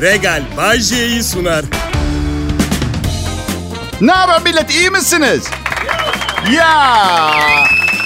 Regal 0.00 0.42
Bajje'yi 0.56 1.22
sunar. 1.22 1.64
Ne 4.00 4.12
haber 4.12 4.42
millet 4.42 4.70
iyi 4.70 4.90
misiniz? 4.90 5.44
Ya 6.52 6.94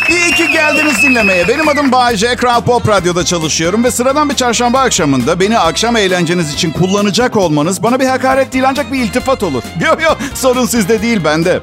iyi 0.08 0.34
ki 0.34 0.50
geldiniz 0.52 1.02
dinlemeye. 1.02 1.48
Benim 1.48 1.68
adım 1.68 1.92
Bayece, 1.92 2.36
Kral 2.36 2.60
Pop 2.60 2.88
Radyo'da 2.88 3.24
çalışıyorum 3.24 3.84
ve 3.84 3.90
sıradan 3.90 4.30
bir 4.30 4.34
çarşamba 4.34 4.80
akşamında 4.80 5.40
beni 5.40 5.58
akşam 5.58 5.96
eğlenceniz 5.96 6.54
için 6.54 6.70
kullanacak 6.70 7.36
olmanız 7.36 7.82
bana 7.82 8.00
bir 8.00 8.06
hakaret 8.06 8.52
değil 8.52 8.64
ancak 8.68 8.92
bir 8.92 8.98
iltifat 8.98 9.42
olur. 9.42 9.62
Yok 9.80 10.02
yok 10.02 10.18
sorun 10.34 10.66
sizde 10.66 11.02
değil 11.02 11.24
bende. 11.24 11.60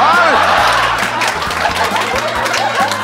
Ay. 0.00 0.63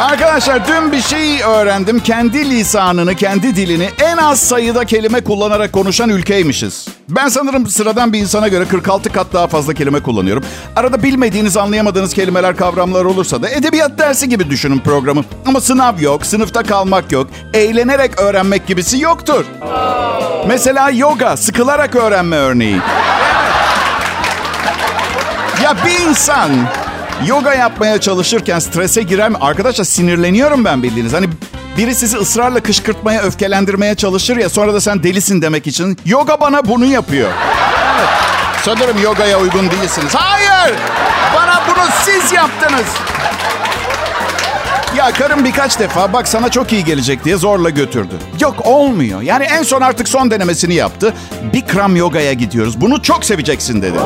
Arkadaşlar 0.00 0.68
dün 0.68 0.92
bir 0.92 1.00
şey 1.00 1.42
öğrendim. 1.42 2.00
Kendi 2.00 2.50
lisanını, 2.50 3.14
kendi 3.14 3.56
dilini 3.56 3.90
en 4.02 4.16
az 4.16 4.40
sayıda 4.40 4.84
kelime 4.84 5.20
kullanarak 5.24 5.72
konuşan 5.72 6.08
ülkeymişiz. 6.08 6.88
Ben 7.08 7.28
sanırım 7.28 7.66
sıradan 7.66 8.12
bir 8.12 8.18
insana 8.18 8.48
göre 8.48 8.64
46 8.64 9.12
kat 9.12 9.26
daha 9.32 9.46
fazla 9.46 9.74
kelime 9.74 10.02
kullanıyorum. 10.02 10.44
Arada 10.76 11.02
bilmediğiniz, 11.02 11.56
anlayamadığınız 11.56 12.14
kelimeler, 12.14 12.56
kavramlar 12.56 13.04
olursa 13.04 13.42
da 13.42 13.48
edebiyat 13.48 13.98
dersi 13.98 14.28
gibi 14.28 14.50
düşünün 14.50 14.78
programı. 14.78 15.24
Ama 15.46 15.60
sınav 15.60 16.00
yok, 16.00 16.26
sınıfta 16.26 16.62
kalmak 16.62 17.12
yok, 17.12 17.26
eğlenerek 17.54 18.20
öğrenmek 18.20 18.66
gibisi 18.66 19.00
yoktur. 19.00 19.44
Mesela 20.46 20.90
yoga, 20.90 21.36
sıkılarak 21.36 21.96
öğrenme 21.96 22.36
örneği. 22.36 22.80
Ya 25.64 25.76
bir 25.86 26.08
insan 26.08 26.50
yoga 27.26 27.54
yapmaya 27.54 28.00
çalışırken 28.00 28.58
strese 28.58 29.02
girer 29.02 29.28
mi? 29.30 29.36
Arkadaşlar 29.40 29.84
sinirleniyorum 29.84 30.64
ben 30.64 30.82
bildiğiniz. 30.82 31.12
Hani 31.12 31.26
biri 31.76 31.94
sizi 31.94 32.16
ısrarla 32.16 32.60
kışkırtmaya, 32.60 33.22
öfkelendirmeye 33.22 33.94
çalışır 33.94 34.36
ya 34.36 34.48
sonra 34.48 34.74
da 34.74 34.80
sen 34.80 35.02
delisin 35.02 35.42
demek 35.42 35.66
için. 35.66 35.98
Yoga 36.06 36.40
bana 36.40 36.68
bunu 36.68 36.84
yapıyor. 36.84 37.30
Evet. 37.98 38.08
Sanırım 38.64 39.02
yogaya 39.02 39.38
uygun 39.40 39.70
değilsiniz. 39.70 40.14
Hayır! 40.14 40.76
Bana 41.34 41.62
bunu 41.68 41.84
siz 42.04 42.32
yaptınız. 42.32 42.86
Ya 44.96 45.12
karım 45.12 45.44
birkaç 45.44 45.78
defa 45.78 46.12
bak 46.12 46.28
sana 46.28 46.48
çok 46.48 46.72
iyi 46.72 46.84
gelecek 46.84 47.24
diye 47.24 47.36
zorla 47.36 47.70
götürdü. 47.70 48.14
Yok 48.40 48.66
olmuyor. 48.66 49.22
Yani 49.22 49.44
en 49.44 49.62
son 49.62 49.80
artık 49.80 50.08
son 50.08 50.30
denemesini 50.30 50.74
yaptı. 50.74 51.14
Bikram 51.52 51.96
yogaya 51.96 52.32
gidiyoruz. 52.32 52.80
Bunu 52.80 53.02
çok 53.02 53.24
seveceksin 53.24 53.82
dedi. 53.82 53.98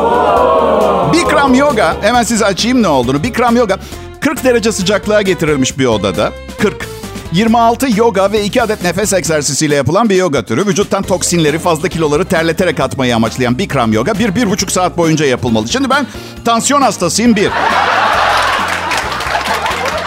Bikram 1.12 1.55
yoga, 1.55 1.96
hemen 2.00 2.22
size 2.22 2.44
açayım 2.44 2.82
ne 2.82 2.88
olduğunu. 2.88 3.22
Bikram 3.22 3.56
yoga 3.56 3.78
40 4.20 4.44
derece 4.44 4.72
sıcaklığa 4.72 5.22
getirilmiş 5.22 5.78
bir 5.78 5.86
odada. 5.86 6.32
40. 6.58 6.86
26 7.32 7.86
yoga 7.96 8.32
ve 8.32 8.44
2 8.44 8.62
adet 8.62 8.82
nefes 8.84 9.12
egzersiziyle 9.12 9.74
yapılan 9.74 10.08
bir 10.10 10.16
yoga 10.16 10.44
türü. 10.44 10.66
Vücuttan 10.66 11.02
toksinleri, 11.02 11.58
fazla 11.58 11.88
kiloları 11.88 12.24
terleterek 12.24 12.80
atmayı 12.80 13.16
amaçlayan 13.16 13.58
Bikram 13.58 13.92
yoga 13.92 14.12
1-1,5 14.12 14.70
saat 14.70 14.96
boyunca 14.96 15.27
yapılmalı. 15.27 15.68
Şimdi 15.68 15.90
ben 15.90 16.06
tansiyon 16.44 16.82
hastasıyım 16.82 17.36
bir. 17.36 17.50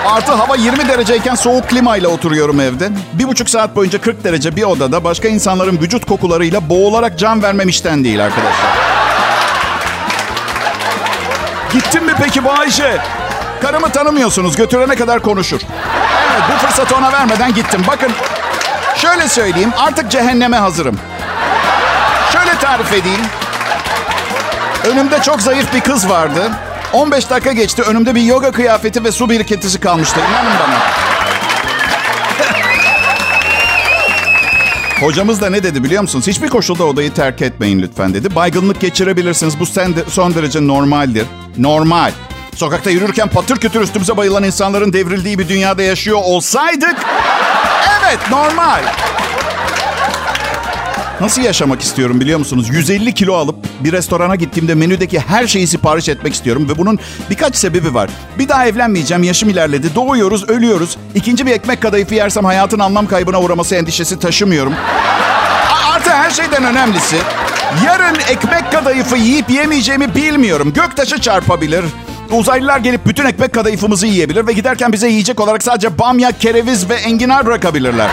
Artı 0.08 0.32
hava 0.32 0.56
20 0.56 0.88
dereceyken 0.88 1.36
soğuk 1.36 1.70
klimayla 1.70 2.10
oturuyorum 2.10 2.60
evde. 2.60 2.90
Bir 3.14 3.28
buçuk 3.28 3.50
saat 3.50 3.76
boyunca 3.76 4.02
40 4.02 4.24
derece 4.24 4.56
bir 4.56 4.64
odada 4.64 5.04
başka 5.04 5.28
insanların 5.28 5.82
vücut 5.82 6.06
kokularıyla 6.06 6.70
boğularak 6.70 7.20
can 7.20 7.44
vermemişten 7.44 8.04
değil 8.04 8.26
arkadaşlar. 8.26 8.78
Gittin 11.74 12.04
mi 12.04 12.14
peki 12.24 12.44
bu 12.44 12.52
Ayşe? 12.52 13.02
Karımı 13.62 13.90
tanımıyorsunuz. 13.90 14.56
Götürene 14.56 14.96
kadar 14.96 15.20
konuşur. 15.20 15.62
Evet 16.32 16.42
bu 16.54 16.68
fırsatı 16.68 16.96
ona 16.96 17.12
vermeden 17.12 17.54
gittim. 17.54 17.82
Bakın 17.88 18.12
şöyle 18.96 19.28
söyleyeyim. 19.28 19.72
Artık 19.78 20.12
cehenneme 20.12 20.58
hazırım. 20.58 21.00
Şöyle 22.34 22.60
tarif 22.60 22.94
edeyim. 22.94 23.22
Önümde 24.92 25.22
çok 25.22 25.42
zayıf 25.42 25.74
bir 25.74 25.82
kız 25.82 26.10
vardı. 26.10 26.52
15 26.94 27.30
dakika 27.30 27.52
geçti. 27.52 27.82
Önümde 27.82 28.16
bir 28.16 28.22
yoga 28.22 28.52
kıyafeti 28.52 29.04
ve 29.04 29.12
su 29.12 29.30
birikintisi 29.30 29.80
kalmıştı. 29.80 30.20
İnanın 30.30 30.60
bana. 30.60 30.80
Hocamız 35.02 35.42
da 35.42 35.50
ne 35.50 35.64
dedi 35.64 35.84
biliyor 35.84 36.02
musunuz? 36.02 36.28
Hiçbir 36.28 36.48
koşulda 36.48 36.84
odayı 36.84 37.14
terk 37.14 37.42
etmeyin 37.42 37.82
lütfen 37.82 38.14
dedi. 38.14 38.36
Baygınlık 38.36 38.82
geçirebilirsiniz. 38.82 39.60
Bu 39.60 39.66
son 40.10 40.36
derece 40.36 40.68
normaldir. 40.68 41.26
Normal. 41.58 42.12
Sokakta 42.56 42.90
yürürken 42.90 43.28
patır 43.28 43.58
kütür 43.58 43.82
üstümüze 43.82 44.18
bayılan 44.18 44.44
insanların 44.44 44.94
devrildiği 44.94 45.40
bir 45.40 45.50
dünyada 45.50 45.84
yaşıyor 45.84 46.18
olsaydık... 46.24 46.96
Evet, 48.02 48.20
normal. 48.32 48.84
Nasıl 51.22 51.42
yaşamak 51.42 51.82
istiyorum 51.82 52.20
biliyor 52.22 52.40
musunuz? 52.40 52.70
150 52.70 53.14
kilo 53.14 53.34
alıp 53.34 53.56
bir 53.80 53.92
restorana 53.92 54.36
gittiğimde 54.36 54.76
menüdeki 54.76 55.20
her 55.20 55.48
şeyi 55.48 55.68
sipariş 55.68 56.10
etmek 56.10 56.34
istiyorum. 56.34 56.70
Ve 56.70 56.78
bunun 56.78 57.00
birkaç 57.30 57.56
sebebi 57.56 57.94
var. 57.94 58.10
Bir 58.40 58.50
daha 58.50 58.68
evlenmeyeceğim, 58.68 59.24
yaşım 59.24 59.50
ilerledi. 59.50 59.96
Doğuyoruz, 59.96 60.50
ölüyoruz. 60.50 60.98
İkinci 61.16 61.46
bir 61.46 61.52
ekmek 61.52 61.82
kadayıfı 61.82 62.16
yersem 62.16 62.46
hayatın 62.46 62.80
anlam 62.80 63.08
kaybına 63.08 63.42
uğraması 63.42 63.76
endişesi 63.76 64.20
taşımıyorum. 64.20 64.74
Artı 65.94 66.10
her 66.10 66.32
şeyden 66.32 66.64
önemlisi... 66.64 67.18
Yarın 67.86 68.16
ekmek 68.16 68.72
kadayıfı 68.72 69.18
yiyip 69.18 69.50
yemeyeceğimi 69.50 70.16
bilmiyorum. 70.16 70.74
Göktaşı 70.74 71.22
çarpabilir. 71.22 71.86
Uzaylılar 72.32 72.78
gelip 72.78 73.06
bütün 73.06 73.26
ekmek 73.26 73.54
kadayıfımızı 73.54 74.08
yiyebilir 74.08 74.48
ve 74.48 74.54
giderken 74.54 74.94
bize 74.94 75.08
yiyecek 75.08 75.40
olarak 75.40 75.64
sadece 75.64 76.00
bamya, 76.00 76.32
kereviz 76.32 76.90
ve 76.90 76.96
enginar 76.96 77.46
bırakabilirler. 77.46 78.10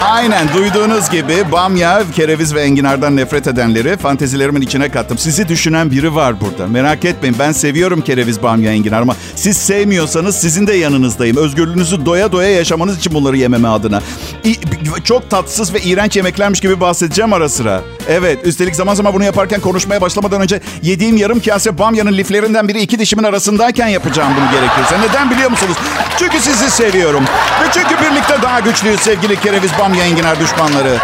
Aynen 0.00 0.48
duyduğunuz 0.54 1.10
gibi 1.10 1.52
bamya, 1.52 2.02
kereviz 2.16 2.54
ve 2.54 2.62
enginardan 2.62 3.16
nefret 3.16 3.46
edenleri 3.46 3.96
fantezilerimin 3.96 4.60
içine 4.60 4.88
kattım. 4.88 5.18
Sizi 5.18 5.48
düşünen 5.48 5.90
biri 5.90 6.14
var 6.14 6.34
burada. 6.40 6.66
Merak 6.66 7.04
etmeyin 7.04 7.36
ben 7.38 7.52
seviyorum 7.52 8.00
kereviz, 8.00 8.42
bamya, 8.42 8.72
enginar 8.72 9.02
ama 9.02 9.16
siz 9.36 9.56
sevmiyorsanız 9.56 10.36
sizin 10.36 10.66
de 10.66 10.72
yanınızdayım. 10.74 11.36
Özgürlüğünüzü 11.36 12.06
doya 12.06 12.32
doya 12.32 12.50
yaşamanız 12.50 12.98
için 12.98 13.14
bunları 13.14 13.36
yememe 13.36 13.68
adına. 13.68 14.00
İ- 14.44 14.56
çok 15.04 15.30
tatsız 15.30 15.74
ve 15.74 15.80
iğrenç 15.80 16.16
yemeklermiş 16.16 16.60
gibi 16.60 16.80
bahsedeceğim 16.80 17.32
ara 17.32 17.48
sıra. 17.48 17.80
Evet 18.08 18.38
üstelik 18.44 18.76
zaman 18.76 18.94
zaman 18.94 19.14
bunu 19.14 19.24
yaparken 19.24 19.60
konuşmaya 19.60 20.00
başlamadan 20.00 20.40
önce 20.40 20.60
yediğim 20.82 21.16
yarım 21.16 21.40
kase 21.40 21.78
bamyanın 21.78 22.12
liflerinden 22.12 22.68
biri 22.68 22.80
iki 22.80 22.98
dişimin 22.98 23.24
arasındayken 23.24 23.86
yapacağım 23.88 24.32
bunu 24.36 24.50
gerekirse. 24.60 25.08
Neden 25.08 25.30
biliyor 25.30 25.50
musunuz? 25.50 25.76
Çünkü 26.18 26.40
sizi 26.40 26.70
seviyorum. 26.70 27.24
Ve 27.62 27.66
çünkü 27.74 27.94
birlikte 28.04 28.34
daha 28.42 28.60
güçlüyüz 28.60 29.00
sevgili 29.00 29.40
kereviz, 29.40 29.70
bamya, 29.78 29.89
enginar 29.98 30.40
düşmanları. 30.40 30.98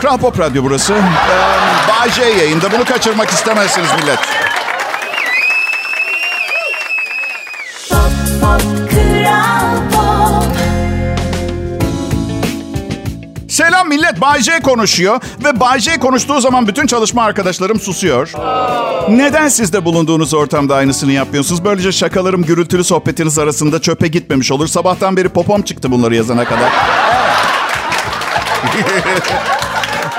Kral 0.00 0.18
Pop 0.18 0.38
Radyo 0.38 0.62
burası. 0.64 0.94
Ee, 2.06 2.10
J 2.10 2.22
yayında. 2.22 2.72
Bunu 2.72 2.84
kaçırmak 2.84 3.30
istemezsiniz 3.30 3.88
millet. 4.00 4.18
Millet. 13.88 14.20
Bay 14.20 14.42
J 14.42 14.60
konuşuyor. 14.60 15.20
Ve 15.44 15.60
Bay 15.60 15.80
J 15.80 15.98
konuştuğu 15.98 16.40
zaman 16.40 16.66
bütün 16.66 16.86
çalışma 16.86 17.24
arkadaşlarım 17.24 17.80
susuyor. 17.80 18.32
Neden 19.08 19.48
siz 19.48 19.72
de 19.72 19.84
bulunduğunuz 19.84 20.34
ortamda 20.34 20.74
aynısını 20.74 21.12
yapmıyorsunuz? 21.12 21.64
Böylece 21.64 21.92
şakalarım 21.92 22.42
gürültülü 22.42 22.84
sohbetiniz 22.84 23.38
arasında 23.38 23.80
çöpe 23.80 24.08
gitmemiş 24.08 24.52
olur. 24.52 24.66
Sabahtan 24.66 25.16
beri 25.16 25.28
popom 25.28 25.62
çıktı 25.62 25.90
bunları 25.90 26.14
yazana 26.14 26.44
kadar. 26.44 26.72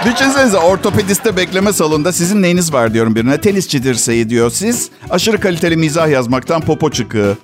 Düşünsenize 0.05 0.57
ortopediste 0.57 1.37
bekleme 1.37 1.73
salonunda 1.73 2.11
sizin 2.11 2.41
neyiniz 2.41 2.73
var 2.73 2.93
diyorum 2.93 3.15
birine. 3.15 3.41
Tenisçi 3.41 3.83
dirseği 3.83 4.29
diyor. 4.29 4.51
Siz 4.51 4.89
aşırı 5.09 5.39
kaliteli 5.39 5.77
mizah 5.77 6.09
yazmaktan 6.09 6.61
popo 6.61 6.91
çıkığı. 6.91 7.37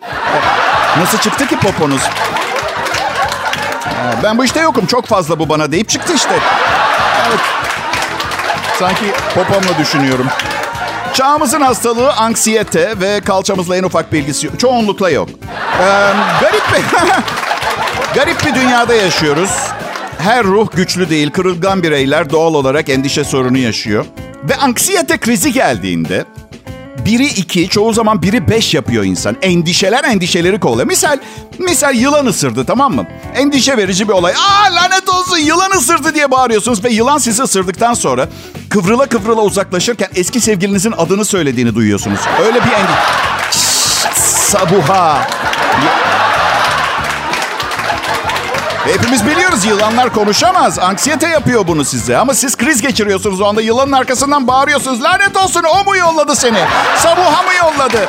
Nasıl 0.97 1.17
çıktı 1.17 1.47
ki 1.47 1.59
poponuz? 1.59 2.01
Ha, 3.95 4.13
Ben 4.23 4.37
bu 4.37 4.45
işte 4.45 4.59
yokum. 4.59 4.85
Çok 4.85 5.05
fazla 5.05 5.39
bu 5.39 5.49
bana 5.49 5.71
deyip 5.71 5.89
çıktı 5.89 6.13
işte. 6.13 6.39
Evet. 7.27 7.39
Sanki 8.79 9.05
popomla 9.35 9.77
düşünüyorum. 9.79 10.25
Çağımızın 11.13 11.61
hastalığı 11.61 12.13
anksiyete 12.13 12.99
ve 12.99 13.21
kalçamızla 13.21 13.77
en 13.77 13.83
ufak 13.83 14.13
bir 14.13 14.19
ilgisi 14.19 14.45
yok. 14.47 14.59
Çoğunlukla 14.59 15.09
yok. 15.09 15.29
Ee, 15.79 15.83
garip 16.41 16.63
bir... 16.73 16.83
garip 18.15 18.45
bir 18.45 18.55
dünyada 18.55 18.93
yaşıyoruz. 18.93 19.51
Her 20.17 20.43
ruh 20.43 20.67
güçlü 20.75 21.09
değil, 21.09 21.31
kırılgan 21.31 21.83
bireyler 21.83 22.29
doğal 22.29 22.53
olarak 22.53 22.89
endişe 22.89 23.23
sorunu 23.23 23.57
yaşıyor. 23.57 24.05
Ve 24.43 24.55
anksiyete 24.55 25.17
krizi 25.17 25.53
geldiğinde 25.53 26.25
biri 27.05 27.25
iki, 27.25 27.69
çoğu 27.69 27.93
zaman 27.93 28.21
biri 28.21 28.49
beş 28.49 28.73
yapıyor 28.73 29.03
insan. 29.03 29.37
Endişeler 29.41 30.03
endişeleri 30.03 30.59
kovalıyor. 30.59 30.87
Misal, 30.87 31.17
misal 31.59 31.95
yılan 31.95 32.25
ısırdı 32.25 32.65
tamam 32.65 32.95
mı? 32.95 33.07
Endişe 33.35 33.77
verici 33.77 34.07
bir 34.07 34.13
olay. 34.13 34.33
Aa 34.33 34.75
lanet 34.75 35.09
olsun 35.09 35.37
yılan 35.37 35.71
ısırdı 35.71 36.13
diye 36.15 36.31
bağırıyorsunuz 36.31 36.83
ve 36.83 36.89
yılan 36.89 37.17
sizi 37.17 37.43
ısırdıktan 37.43 37.93
sonra 37.93 38.29
kıvrıla 38.69 39.05
kıvrıla 39.05 39.41
uzaklaşırken 39.41 40.09
eski 40.15 40.41
sevgilinizin 40.41 40.93
adını 40.97 41.25
söylediğini 41.25 41.75
duyuyorsunuz. 41.75 42.19
Öyle 42.45 42.55
bir 42.55 42.71
endişe. 42.71 43.25
Sabuha. 44.21 45.27
Hepimiz 48.93 49.25
biliyoruz 49.25 49.65
yılanlar 49.65 50.13
konuşamaz. 50.13 50.79
Anksiyete 50.79 51.27
yapıyor 51.27 51.67
bunu 51.67 51.85
size. 51.85 52.17
Ama 52.17 52.33
siz 52.33 52.57
kriz 52.57 52.81
geçiriyorsunuz 52.81 53.41
o 53.41 53.45
anda. 53.45 53.61
Yılanın 53.61 53.91
arkasından 53.91 54.47
bağırıyorsunuz. 54.47 55.03
Lanet 55.03 55.37
olsun 55.37 55.63
o 55.63 55.83
mu 55.83 55.95
yolladı 55.97 56.35
seni? 56.35 56.59
Sabuha 56.97 57.43
mı 57.43 57.53
yolladı? 57.59 58.07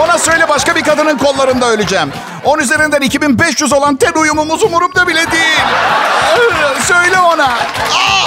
Ona 0.00 0.18
söyle 0.18 0.48
başka 0.48 0.76
bir 0.76 0.82
kadının 0.82 1.18
kollarında 1.18 1.66
öleceğim. 1.70 2.12
10 2.44 2.58
üzerinden 2.58 3.00
2500 3.00 3.72
olan 3.72 3.96
ten 3.96 4.12
uyumumuz 4.12 4.62
umurumda 4.62 5.08
bile 5.08 5.30
değil. 5.32 5.60
Söyle 6.86 7.18
ona. 7.20 7.44
Aa! 7.44 8.24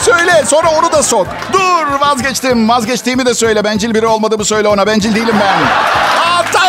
Söyle 0.00 0.44
sonra 0.46 0.68
onu 0.70 0.92
da 0.92 1.02
sok. 1.02 1.26
Dur 1.52 2.00
vazgeçtim. 2.00 2.68
Vazgeçtiğimi 2.68 3.26
de 3.26 3.34
söyle. 3.34 3.64
Bencil 3.64 3.94
biri 3.94 4.06
olmadığımı 4.06 4.44
söyle 4.44 4.68
ona. 4.68 4.86
Bencil 4.86 5.14
değilim 5.14 5.36
ben. 5.40 5.68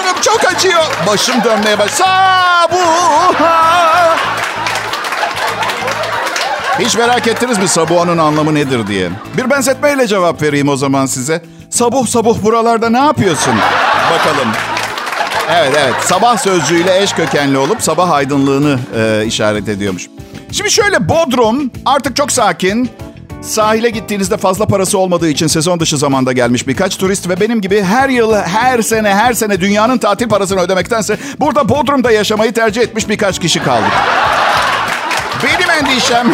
Aa 0.04 0.06
tanrım 0.06 0.22
çok 0.22 0.54
acıyor. 0.56 0.84
Başım 1.08 1.44
dönmeye 1.44 1.80
baş. 1.80 1.92
Sabuha. 1.92 3.64
Hiç 6.80 6.96
merak 6.98 7.28
ettiniz 7.28 7.58
mi 7.58 7.68
sabuhanın 7.68 8.18
anlamı 8.18 8.56
nedir 8.56 8.88
diye? 8.88 9.10
Bir 9.38 9.50
benzetmeyle 9.50 10.08
cevap 10.08 10.42
vereyim 10.42 10.70
o 10.70 10.76
zaman 10.76 11.06
size. 11.06 11.44
Sabuh 11.70 12.08
sabuh 12.08 12.44
buralarda 12.44 12.90
ne 12.90 13.00
yapıyorsun? 13.00 13.54
Bakalım. 14.14 14.48
Evet 15.52 15.74
evet 15.78 15.94
sabah 16.02 16.38
sözcüğüyle 16.38 17.02
eş 17.02 17.14
kökenli 17.14 17.58
olup 17.58 17.84
sabah 17.84 18.12
aydınlığını 18.12 18.80
e, 18.98 19.26
işaret 19.26 19.70
ediyormuş. 19.70 20.08
Şimdi 20.52 20.72
şöyle 20.72 21.10
Bodrum 21.10 21.72
artık 21.86 22.16
çok 22.16 22.32
sakin. 22.32 22.92
Sahile 23.44 23.90
gittiğinizde 23.90 24.38
fazla 24.38 24.66
parası 24.66 24.98
olmadığı 24.98 25.30
için 25.30 25.48
sezon 25.48 25.80
dışı 25.80 25.98
zamanda 25.98 26.32
gelmiş 26.32 26.68
birkaç 26.68 26.98
turist 26.98 27.30
ve 27.30 27.40
benim 27.40 27.62
gibi 27.62 27.82
her 27.82 28.10
yıl, 28.10 28.34
her 28.34 28.82
sene, 28.82 29.14
her 29.14 29.34
sene 29.34 29.62
dünyanın 29.62 29.98
tatil 29.98 30.28
parasını 30.28 30.60
ödemektense 30.60 31.18
burada 31.40 31.70
Bodrum'da 31.70 32.12
yaşamayı 32.12 32.54
tercih 32.54 32.82
etmiş 32.82 33.10
birkaç 33.10 33.40
kişi 33.40 33.64
kaldık. 33.64 33.92
Benim 35.44 35.70
endişem 35.70 36.28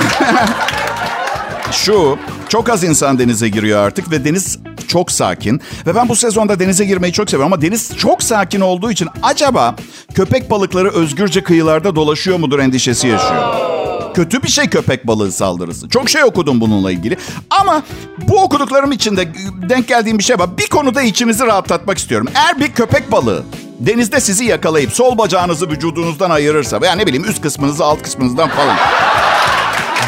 şu. 1.72 2.18
Çok 2.50 2.70
az 2.70 2.84
insan 2.84 3.20
denize 3.20 3.50
giriyor 3.50 3.80
artık 3.84 4.12
ve 4.12 4.26
deniz 4.26 4.60
çok 4.88 5.12
sakin. 5.12 5.62
Ve 5.88 5.96
ben 5.96 6.10
bu 6.10 6.16
sezonda 6.16 6.60
denize 6.60 6.86
girmeyi 6.86 7.14
çok 7.14 7.30
seviyorum 7.30 7.54
ama 7.54 7.62
deniz 7.62 7.98
çok 7.98 8.24
sakin 8.24 8.62
olduğu 8.62 8.92
için 8.92 9.10
acaba 9.24 9.76
köpek 10.14 10.52
balıkları 10.52 10.90
özgürce 10.90 11.44
kıyılarda 11.44 11.96
dolaşıyor 11.96 12.40
mudur 12.40 12.60
endişesi 12.60 13.08
yaşıyor. 13.08 13.69
Kötü 14.14 14.44
bir 14.44 14.48
şey 14.48 14.70
köpek 14.70 15.08
balığı 15.08 15.32
saldırısı. 15.32 15.90
Çok 15.90 16.10
şey 16.10 16.24
okudum 16.24 16.62
bununla 16.62 16.92
ilgili. 16.92 17.18
Ama 17.50 17.84
bu 18.18 18.44
okuduklarım 18.44 18.92
içinde 18.92 19.28
denk 19.70 19.88
geldiğim 19.88 20.18
bir 20.18 20.24
şey 20.24 20.40
var. 20.40 20.58
Bir 20.58 20.68
konuda 20.68 21.02
içinizi 21.02 21.46
rahatlatmak 21.46 21.98
istiyorum. 21.98 22.28
Eğer 22.36 22.60
bir 22.60 22.72
köpek 22.72 23.12
balığı 23.12 23.44
denizde 23.80 24.20
sizi 24.20 24.46
yakalayıp 24.46 24.92
sol 24.94 25.18
bacağınızı 25.18 25.70
vücudunuzdan 25.70 26.30
ayırırsa 26.30 26.82
veya 26.82 26.96
ne 26.96 27.06
bileyim 27.08 27.30
üst 27.30 27.42
kısmınızı 27.42 27.86
alt 27.86 28.02
kısmınızdan 28.02 28.50
falan. 28.50 28.76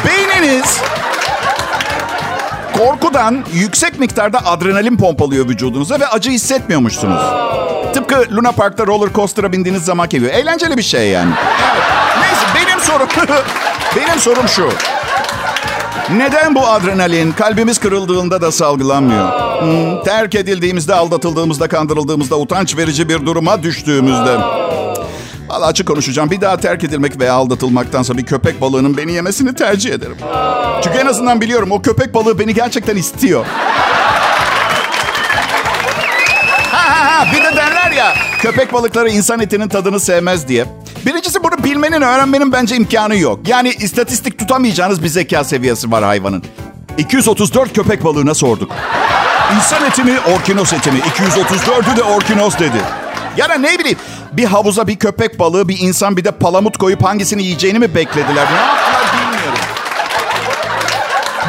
Beyniniz 0.06 0.80
korkudan 2.78 3.44
yüksek 3.54 3.98
miktarda 3.98 4.46
adrenalin 4.46 4.96
pompalıyor 4.96 5.48
vücudunuza 5.48 6.00
ve 6.00 6.06
acı 6.06 6.30
hissetmiyormuşsunuz. 6.30 7.22
Tıpkı 7.94 8.26
Luna 8.36 8.52
Park'ta 8.52 8.86
roller 8.86 9.12
coaster'a 9.12 9.52
bindiğiniz 9.52 9.84
zaman 9.84 10.08
geliyor. 10.08 10.32
Eğlenceli 10.32 10.76
bir 10.76 10.82
şey 10.82 11.08
yani. 11.08 11.32
Evet. 11.62 11.82
Neyse 12.20 12.46
benim 12.56 12.80
sorum 12.80 13.08
benim 13.96 14.18
sorum 14.18 14.48
şu. 14.48 14.68
Neden 16.16 16.54
bu 16.54 16.66
adrenalin 16.66 17.32
kalbimiz 17.32 17.78
kırıldığında 17.78 18.42
da 18.42 18.52
salgılanmıyor? 18.52 19.28
Hmm, 19.60 20.02
terk 20.04 20.34
edildiğimizde, 20.34 20.94
aldatıldığımızda, 20.94 21.68
kandırıldığımızda, 21.68 22.38
utanç 22.38 22.76
verici 22.76 23.08
bir 23.08 23.26
duruma 23.26 23.62
düştüğümüzde. 23.62 24.38
Valla 25.48 25.66
açık 25.66 25.88
konuşacağım. 25.88 26.30
Bir 26.30 26.40
daha 26.40 26.56
terk 26.56 26.84
edilmek 26.84 27.20
veya 27.20 27.34
aldatılmaktansa 27.34 28.16
bir 28.18 28.26
köpek 28.26 28.60
balığının 28.60 28.96
beni 28.96 29.12
yemesini 29.12 29.54
tercih 29.54 29.92
ederim. 29.92 30.16
Çünkü 30.84 30.98
en 30.98 31.06
azından 31.06 31.40
biliyorum 31.40 31.72
o 31.72 31.82
köpek 31.82 32.14
balığı 32.14 32.38
beni 32.38 32.54
gerçekten 32.54 32.96
istiyor. 32.96 33.44
Ha 36.70 36.90
ha 36.90 37.20
ha 37.20 37.26
bir 37.32 37.44
de 37.44 37.56
derler 37.56 37.90
ya 37.90 38.14
köpek 38.40 38.72
balıkları 38.72 39.08
insan 39.08 39.40
etinin 39.40 39.68
tadını 39.68 40.00
sevmez 40.00 40.48
diye. 40.48 40.66
Birincisi 41.06 41.42
bunu 41.44 41.64
bilmenin, 41.64 42.02
öğrenmenin 42.02 42.52
bence 42.52 42.76
imkanı 42.76 43.16
yok. 43.16 43.48
Yani 43.48 43.68
istatistik 43.68 44.38
tutamayacağınız 44.38 45.02
bir 45.02 45.08
zeka 45.08 45.44
seviyesi 45.44 45.90
var 45.90 46.04
hayvanın. 46.04 46.44
234 46.98 47.72
köpek 47.74 48.04
balığına 48.04 48.34
sorduk. 48.34 48.72
İnsan 49.56 49.84
eti 49.84 50.04
mi, 50.04 50.18
orkinos 50.34 50.72
eti 50.72 50.92
mi? 50.92 50.98
234'ü 50.98 51.96
de 51.96 52.02
orkinos 52.02 52.58
dedi. 52.58 52.76
Ya 53.36 53.48
da 53.48 53.54
ne 53.54 53.78
bileyim 53.78 53.98
bir 54.32 54.44
havuza 54.44 54.86
bir 54.86 54.96
köpek 54.96 55.38
balığı, 55.38 55.68
bir 55.68 55.78
insan 55.80 56.16
bir 56.16 56.24
de 56.24 56.30
palamut 56.30 56.76
koyup 56.78 57.04
hangisini 57.04 57.42
yiyeceğini 57.42 57.78
mi 57.78 57.94
beklediler? 57.94 58.46
Ne 58.52 58.56
yaptılar 58.60 59.04
bilmiyorum. 59.12 59.58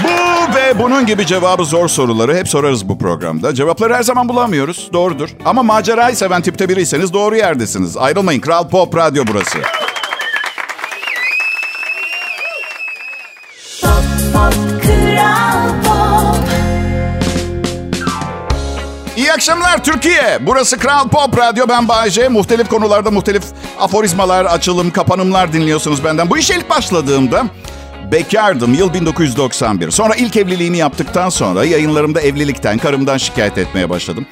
Bu 0.03 0.22
ve 0.73 0.79
bunun 0.79 1.05
gibi 1.05 1.25
cevabı 1.25 1.65
zor 1.65 1.87
soruları 1.87 2.35
hep 2.35 2.47
sorarız 2.47 2.89
bu 2.89 2.97
programda. 2.97 3.53
Cevapları 3.55 3.95
her 3.95 4.03
zaman 4.03 4.29
bulamıyoruz. 4.29 4.89
Doğrudur. 4.93 5.29
Ama 5.45 5.63
macerayı 5.63 6.15
seven 6.15 6.41
tipte 6.41 6.69
biriyseniz 6.69 7.13
doğru 7.13 7.35
yerdesiniz. 7.35 7.97
Ayrılmayın. 7.97 8.41
Kral 8.41 8.69
Pop 8.69 8.95
Radyo 8.95 9.23
burası. 9.27 9.57
Pop, 13.81 14.03
pop, 14.33 14.53
Kral 14.83 15.69
Pop. 15.83 16.43
İyi 19.17 19.33
akşamlar 19.33 19.83
Türkiye. 19.83 20.37
Burası 20.41 20.79
Kral 20.79 21.09
Pop 21.09 21.37
Radyo. 21.37 21.65
Ben 21.69 21.87
Bayece. 21.87 22.27
Muhtelif 22.27 22.69
konularda 22.69 23.11
muhtelif 23.11 23.43
aforizmalar, 23.79 24.45
açılım, 24.45 24.91
kapanımlar 24.91 25.53
dinliyorsunuz 25.53 26.03
benden. 26.03 26.29
Bu 26.29 26.37
işe 26.37 26.55
ilk 26.55 26.69
başladığımda 26.69 27.45
bekardım. 28.11 28.73
Yıl 28.73 28.93
1991. 28.93 29.91
Sonra 29.91 30.15
ilk 30.15 30.37
evliliğimi 30.37 30.77
yaptıktan 30.77 31.29
sonra 31.29 31.65
yayınlarımda 31.65 32.21
evlilikten, 32.21 32.77
karımdan 32.77 33.17
şikayet 33.17 33.57
etmeye 33.57 33.89
başladım. 33.89 34.25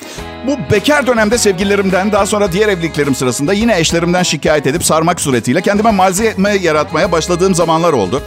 Bu 0.48 0.58
bekar 0.72 1.08
dönemde 1.08 1.38
sevgililerimden, 1.38 2.12
daha 2.12 2.26
sonra 2.26 2.52
diğer 2.52 2.70
evliliklerim 2.70 3.16
sırasında 3.16 3.54
yine 3.54 3.80
eşlerimden 3.80 4.24
şikayet 4.24 4.68
edip 4.68 4.84
sarmak 4.84 5.22
suretiyle 5.22 5.62
kendime 5.62 5.92
malzeme 5.92 6.56
yaratmaya 6.56 7.12
başladığım 7.12 7.56
zamanlar 7.56 7.94
oldu. 7.94 8.22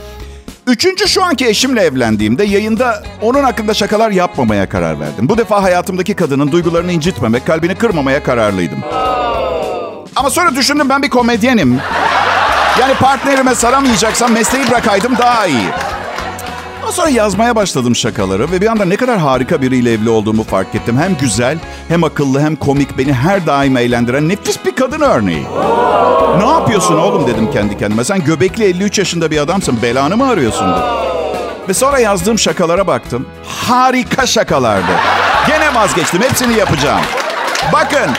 Üçüncü 0.67 1.08
şu 1.08 1.25
anki 1.25 1.46
eşimle 1.46 1.81
evlendiğimde 1.81 2.44
yayında 2.44 3.02
onun 3.23 3.44
hakkında 3.44 3.75
şakalar 3.75 4.11
yapmamaya 4.11 4.69
karar 4.69 5.00
verdim. 5.00 5.29
Bu 5.29 5.38
defa 5.38 5.62
hayatımdaki 5.62 6.14
kadının 6.14 6.52
duygularını 6.52 6.93
incitmemek, 6.93 7.46
kalbini 7.46 7.75
kırmamaya 7.75 8.23
kararlıydım. 8.23 8.79
Ama 10.17 10.31
sonra 10.31 10.56
düşündüm 10.56 10.88
ben 10.88 11.02
bir 11.02 11.11
komedyenim. 11.11 11.81
Yani 12.81 12.94
partnerime 12.94 13.55
saramayacaksam 13.55 14.32
mesleği 14.32 14.71
bırakaydım 14.71 15.19
daha 15.19 15.47
iyi. 15.47 15.69
Ama 16.82 16.93
sonra 16.93 17.08
yazmaya 17.08 17.56
başladım 17.56 17.96
şakaları 17.96 18.51
ve 18.51 18.60
bir 18.60 18.67
anda 18.67 18.84
ne 18.84 18.96
kadar 18.96 19.19
harika 19.19 19.63
biriyle 19.63 19.93
evli 19.93 20.10
olduğumu 20.10 20.44
fark 20.44 20.75
ettim. 20.75 20.99
Hem 20.99 21.17
güzel, 21.20 21.58
hem 21.89 22.05
akıllı, 22.05 22.41
hem 22.41 22.56
komik, 22.56 22.99
beni 22.99 23.13
her 23.13 23.46
daim 23.46 23.77
eğlendiren 23.77 24.29
nefis 24.29 24.65
bir 24.65 24.77
kadın 24.77 25.01
örneği. 25.01 25.46
Ne 26.39 26.46
yapıyorsun 26.49 26.99
oğlum 26.99 27.27
dedim 27.27 27.51
kendi 27.53 27.79
kendime. 27.79 28.05
Sen 28.05 28.25
göbekli 28.25 28.65
53 28.65 28.99
yaşında 28.99 29.31
bir 29.31 29.39
adamsın. 29.39 29.82
Belanı 29.82 30.17
mı 30.17 30.29
arıyorsun? 30.29 30.75
Ve 31.69 31.75
sonra 31.75 31.99
yazdığım 31.99 32.39
şakalara 32.39 32.87
baktım. 32.87 33.27
Harika 33.69 34.27
şakalardı. 34.27 34.93
Gene 35.46 35.75
vazgeçtim. 35.75 36.22
Hepsini 36.22 36.56
yapacağım. 36.56 37.01
Bakın. 37.72 38.10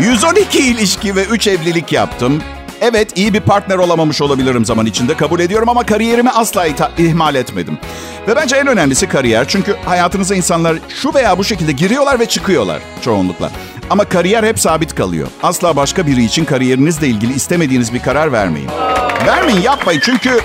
112 0.00 0.58
ilişki 0.58 1.16
ve 1.16 1.24
3 1.24 1.46
evlilik 1.46 1.92
yaptım. 1.92 2.42
Evet 2.80 3.18
iyi 3.18 3.34
bir 3.34 3.40
partner 3.40 3.76
olamamış 3.76 4.22
olabilirim 4.22 4.64
zaman 4.64 4.86
içinde 4.86 5.16
kabul 5.16 5.40
ediyorum 5.40 5.68
ama 5.68 5.86
kariyerimi 5.86 6.30
asla 6.30 6.66
ihmal 6.98 7.34
etmedim. 7.34 7.78
Ve 8.28 8.36
bence 8.36 8.56
en 8.56 8.66
önemlisi 8.66 9.08
kariyer. 9.08 9.48
Çünkü 9.48 9.76
hayatınıza 9.84 10.34
insanlar 10.34 10.76
şu 10.88 11.14
veya 11.14 11.38
bu 11.38 11.44
şekilde 11.44 11.72
giriyorlar 11.72 12.20
ve 12.20 12.26
çıkıyorlar 12.26 12.82
çoğunlukla. 13.02 13.50
Ama 13.90 14.04
kariyer 14.04 14.44
hep 14.44 14.60
sabit 14.60 14.94
kalıyor. 14.94 15.28
Asla 15.42 15.76
başka 15.76 16.06
biri 16.06 16.24
için 16.24 16.44
kariyerinizle 16.44 17.08
ilgili 17.08 17.34
istemediğiniz 17.34 17.94
bir 17.94 18.02
karar 18.02 18.32
vermeyin. 18.32 18.68
Vermeyin 19.26 19.60
yapmayın 19.60 20.00
çünkü 20.04 20.40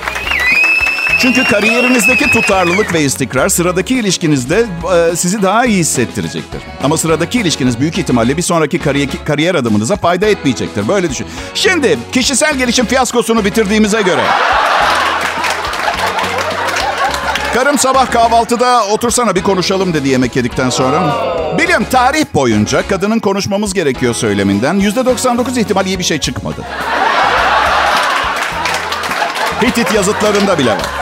çünkü 1.20 1.44
kariyerinizdeki 1.44 2.32
tutarlılık 2.32 2.94
ve 2.94 3.02
istikrar 3.02 3.50
sıradaki 3.50 3.96
ilişkinizde 3.96 4.66
e, 5.12 5.16
sizi 5.16 5.42
daha 5.42 5.66
iyi 5.66 5.78
hissettirecektir. 5.78 6.62
Ama 6.84 6.98
sıradaki 6.98 7.40
ilişkiniz 7.40 7.80
büyük 7.80 7.98
ihtimalle 7.98 8.38
bir 8.38 8.42
sonraki 8.42 8.80
kariyer, 8.80 9.10
kariyer 9.26 9.56
adımınıza 9.56 9.96
fayda 9.96 10.26
etmeyecektir. 10.26 10.88
Böyle 10.88 11.10
düşün. 11.10 11.28
Şimdi 11.54 12.00
kişisel 12.12 12.58
gelişim 12.58 12.86
fiyaskosunu 12.86 13.46
bitirdiğimize 13.46 14.02
göre... 14.02 14.22
Karım 17.54 17.78
sabah 17.78 18.12
kahvaltıda 18.12 18.86
otursana 18.88 19.36
bir 19.36 19.44
konuşalım 19.44 19.94
dedi 19.94 20.10
yemek 20.10 20.36
yedikten 20.36 20.70
sonra. 20.70 21.16
Biliyorum 21.58 21.86
tarih 21.92 22.26
boyunca 22.34 22.88
kadının 22.88 23.20
konuşmamız 23.20 23.74
gerekiyor 23.74 24.14
söyleminden 24.14 24.80
%99 24.80 25.60
ihtimal 25.60 25.86
iyi 25.86 26.00
bir 26.00 26.04
şey 26.04 26.20
çıkmadı. 26.20 26.62
Hitit 29.62 29.94
yazıtlarında 29.94 30.60
bile 30.60 30.72
var. 30.72 30.95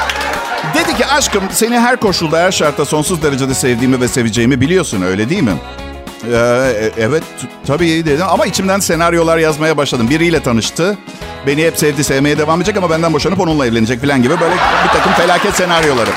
Dedi 0.73 0.97
ki 0.97 1.05
aşkım 1.05 1.43
seni 1.51 1.79
her 1.79 1.95
koşulda 1.97 2.39
her 2.39 2.51
şartta 2.51 2.85
sonsuz 2.85 3.23
derecede 3.23 3.53
sevdiğimi 3.53 4.01
ve 4.01 4.07
seveceğimi 4.07 4.61
biliyorsun 4.61 5.01
öyle 5.01 5.29
değil 5.29 5.43
mi? 5.43 5.53
Ee, 6.31 6.35
e- 6.35 6.91
evet 7.03 7.23
tabii 7.67 8.05
dedim 8.05 8.25
ama 8.29 8.45
içimden 8.45 8.79
senaryolar 8.79 9.37
yazmaya 9.37 9.77
başladım. 9.77 10.09
Biriyle 10.09 10.39
tanıştı. 10.39 10.97
Beni 11.47 11.65
hep 11.65 11.77
sevdi, 11.77 12.03
sevmeye 12.03 12.37
devam 12.37 12.59
edecek 12.61 12.77
ama 12.77 12.89
benden 12.89 13.13
boşanıp 13.13 13.39
onunla 13.39 13.65
evlenecek 13.67 14.01
falan 14.01 14.21
gibi 14.23 14.39
böyle 14.39 14.53
bir 14.83 14.89
takım 14.93 15.11
felaket 15.13 15.55
senaryoları. 15.55 16.09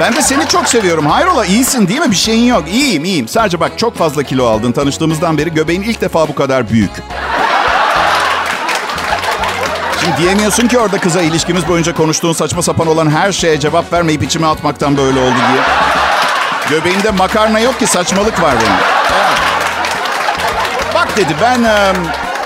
Ben 0.00 0.16
de 0.16 0.22
seni 0.22 0.48
çok 0.48 0.68
seviyorum. 0.68 1.06
Hayrola 1.06 1.44
iyisin 1.46 1.88
değil 1.88 2.00
mi? 2.00 2.10
Bir 2.10 2.16
şeyin 2.16 2.44
yok. 2.44 2.64
İyiyim 2.72 3.04
iyiyim. 3.04 3.28
Sadece 3.28 3.60
bak 3.60 3.72
çok 3.78 3.96
fazla 3.96 4.22
kilo 4.22 4.46
aldın. 4.46 4.72
Tanıştığımızdan 4.72 5.38
beri 5.38 5.54
göbeğin 5.54 5.82
ilk 5.82 6.00
defa 6.00 6.28
bu 6.28 6.34
kadar 6.34 6.70
büyük. 6.70 6.90
Diyemiyorsun 10.18 10.68
ki 10.68 10.78
orada 10.78 10.98
kıza 10.98 11.22
ilişkimiz 11.22 11.68
boyunca 11.68 11.94
konuştuğun 11.94 12.32
saçma 12.32 12.62
sapan 12.62 12.86
olan 12.86 13.10
her 13.10 13.32
şeye 13.32 13.60
cevap 13.60 13.92
vermeyip 13.92 14.22
içime 14.22 14.46
atmaktan 14.46 14.96
böyle 14.96 15.20
oldu 15.20 15.34
diye. 15.52 15.62
Göbeğimde 16.70 17.10
makarna 17.10 17.60
yok 17.60 17.78
ki 17.78 17.86
saçmalık 17.86 18.42
var 18.42 18.54
benim. 18.60 18.76
Bak 20.94 21.16
dedi 21.16 21.34
ben 21.42 21.66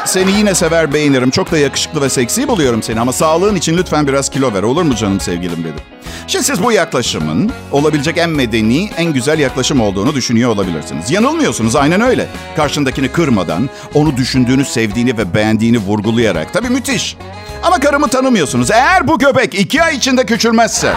seni 0.04 0.32
yine 0.32 0.54
sever 0.54 0.92
beğenirim. 0.92 1.30
Çok 1.30 1.52
da 1.52 1.58
yakışıklı 1.58 2.00
ve 2.02 2.10
seksi 2.10 2.48
buluyorum 2.48 2.82
seni 2.82 3.00
ama 3.00 3.12
sağlığın 3.12 3.54
için 3.56 3.76
lütfen 3.76 4.06
biraz 4.06 4.28
kilo 4.28 4.54
ver 4.54 4.62
olur 4.62 4.82
mu 4.82 4.96
canım 4.96 5.20
sevgilim 5.20 5.64
dedi. 5.64 6.00
Şimdi 6.26 6.44
siz 6.44 6.62
bu 6.62 6.72
yaklaşımın 6.72 7.52
olabilecek 7.72 8.18
en 8.18 8.30
medeni, 8.30 8.90
en 8.96 9.12
güzel 9.12 9.38
yaklaşım 9.38 9.80
olduğunu 9.80 10.14
düşünüyor 10.14 10.50
olabilirsiniz. 10.50 11.10
Yanılmıyorsunuz 11.10 11.76
aynen 11.76 12.00
öyle. 12.00 12.26
Karşındakini 12.56 13.08
kırmadan, 13.08 13.68
onu 13.94 14.16
düşündüğünü, 14.16 14.64
sevdiğini 14.64 15.18
ve 15.18 15.34
beğendiğini 15.34 15.78
vurgulayarak. 15.78 16.52
Tabii 16.52 16.68
müthiş. 16.68 17.16
Ama 17.62 17.80
karımı 17.80 18.08
tanımıyorsunuz. 18.08 18.70
Eğer 18.70 19.08
bu 19.08 19.18
göbek 19.18 19.54
iki 19.54 19.82
ay 19.82 19.96
içinde 19.96 20.26
küçülmezse... 20.26 20.94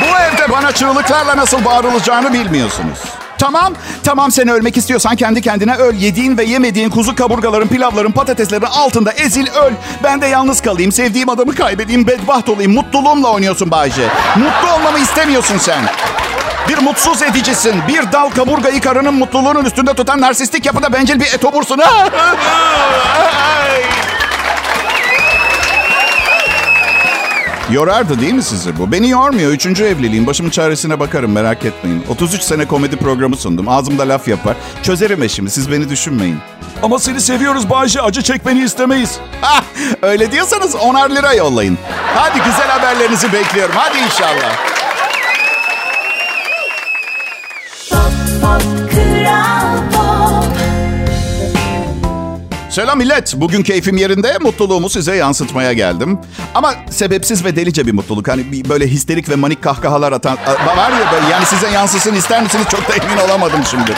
Bu 0.00 0.18
evde 0.18 0.52
bana 0.52 0.72
çığlıklarla 0.72 1.36
nasıl 1.36 1.64
bağırılacağını 1.64 2.32
bilmiyorsunuz. 2.32 2.98
Tamam, 3.38 3.74
tamam 4.04 4.30
sen 4.30 4.48
ölmek 4.48 4.76
istiyorsan 4.76 5.16
kendi 5.16 5.42
kendine 5.42 5.74
öl. 5.74 5.94
Yediğin 5.94 6.38
ve 6.38 6.44
yemediğin 6.44 6.90
kuzu 6.90 7.14
kaburgaların, 7.14 7.68
pilavların, 7.68 8.12
patateslerin 8.12 8.62
altında 8.62 9.12
ezil 9.12 9.46
öl. 9.46 9.72
Ben 10.04 10.20
de 10.20 10.26
yalnız 10.26 10.60
kalayım, 10.60 10.92
sevdiğim 10.92 11.28
adamı 11.28 11.54
kaybedeyim, 11.54 12.06
bedbaht 12.06 12.48
olayım. 12.48 12.72
Mutluluğumla 12.72 13.28
oynuyorsun 13.32 13.70
Bayce. 13.70 14.08
Mutlu 14.36 14.72
olmamı 14.74 14.98
istemiyorsun 14.98 15.58
sen. 15.58 15.84
Bir 16.70 16.78
mutsuz 16.78 17.22
edicisin. 17.22 17.74
Bir 17.88 18.12
dal 18.12 18.30
kaburgayı 18.30 18.80
karının 18.80 19.14
mutluluğunun 19.14 19.64
üstünde 19.64 19.94
tutan 19.94 20.20
narsistik 20.20 20.66
yapıda 20.66 20.92
bencil 20.92 21.20
bir 21.20 21.26
etobursun. 21.26 21.80
Yorardı 27.70 28.20
değil 28.20 28.34
mi 28.34 28.42
sizi 28.42 28.78
bu? 28.78 28.92
Beni 28.92 29.08
yormuyor. 29.10 29.52
Üçüncü 29.52 29.84
evliliğim. 29.84 30.26
Başımın 30.26 30.50
çaresine 30.50 31.00
bakarım 31.00 31.32
merak 31.32 31.64
etmeyin. 31.64 32.04
33 32.08 32.42
sene 32.42 32.66
komedi 32.66 32.96
programı 32.96 33.36
sundum. 33.36 33.68
Ağzımda 33.68 34.08
laf 34.08 34.28
yapar. 34.28 34.56
Çözerim 34.82 35.22
eşimi. 35.22 35.50
Siz 35.50 35.70
beni 35.70 35.88
düşünmeyin. 35.90 36.38
Ama 36.82 36.98
seni 36.98 37.20
seviyoruz 37.20 37.70
Bayce. 37.70 38.02
Acı 38.02 38.22
çekmeni 38.22 38.62
istemeyiz. 38.64 39.18
Ha, 39.40 39.64
öyle 40.02 40.32
diyorsanız 40.32 40.74
onar 40.74 41.10
lira 41.10 41.32
yollayın. 41.32 41.78
Hadi 42.14 42.38
güzel 42.38 42.68
haberlerinizi 42.68 43.32
bekliyorum. 43.32 43.74
Hadi 43.78 43.98
inşallah. 43.98 44.69
Selam 52.80 52.98
millet. 52.98 53.34
Bugün 53.36 53.62
keyfim 53.62 53.96
yerinde. 53.96 54.38
Mutluluğumu 54.40 54.90
size 54.90 55.16
yansıtmaya 55.16 55.72
geldim. 55.72 56.18
Ama 56.54 56.74
sebepsiz 56.90 57.44
ve 57.44 57.56
delice 57.56 57.86
bir 57.86 57.92
mutluluk. 57.92 58.28
Hani 58.28 58.68
böyle 58.68 58.86
histerik 58.86 59.28
ve 59.28 59.36
manik 59.36 59.62
kahkahalar 59.62 60.12
atan... 60.12 60.36
Var 60.76 60.90
ya 60.90 61.12
böyle 61.12 61.26
yani 61.32 61.46
size 61.46 61.70
yansısın 61.70 62.14
ister 62.14 62.42
misiniz? 62.42 62.66
Çok 62.70 62.88
da 62.88 62.92
emin 62.94 63.28
olamadım 63.28 63.60
şimdi. 63.70 63.92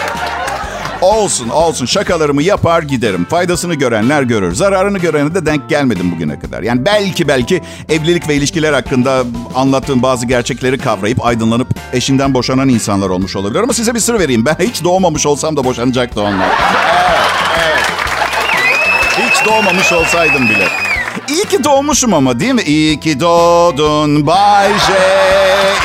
Olsun 1.01 1.49
olsun 1.49 1.87
şakalarımı 1.87 2.43
yapar 2.43 2.83
giderim. 2.83 3.25
Faydasını 3.25 3.75
görenler 3.75 4.23
görür. 4.23 4.55
Zararını 4.55 4.99
görene 4.99 5.35
de 5.35 5.47
denk 5.47 5.69
gelmedim 5.69 6.13
bugüne 6.13 6.41
kadar. 6.41 6.63
Yani 6.63 6.87
belki 6.87 7.29
belki 7.29 7.63
evlilik 7.89 8.29
ve 8.29 8.35
ilişkiler 8.35 8.73
hakkında 8.73 9.25
anlattığım 9.55 10.03
bazı 10.03 10.27
gerçekleri 10.27 10.79
kavrayıp 10.79 11.27
aydınlanıp 11.27 11.69
eşinden 11.93 12.35
boşanan 12.35 12.69
insanlar 12.69 13.11
olmuş 13.11 13.37
olabilir. 13.37 13.61
Ama 13.61 13.73
size 13.73 13.95
bir 13.95 14.01
sır 14.01 14.19
vereyim. 14.19 14.47
Ben 14.47 14.57
hiç 14.61 14.85
doğmamış 14.85 15.27
olsam 15.27 15.57
da 15.57 15.65
boşanacaktı 15.65 16.21
onlar. 16.21 16.51
Doğmamış 19.47 19.93
olsaydım 19.93 20.49
bile. 20.49 20.69
İyi 21.29 21.45
ki 21.45 21.65
doğmuşum 21.65 22.15
ama 22.15 22.41
değil 22.41 22.53
mi? 22.53 22.63
İyi 22.63 23.01
ki 23.01 23.21
doğdun 23.21 24.27
Bay 24.27 24.69
J. 24.69 24.93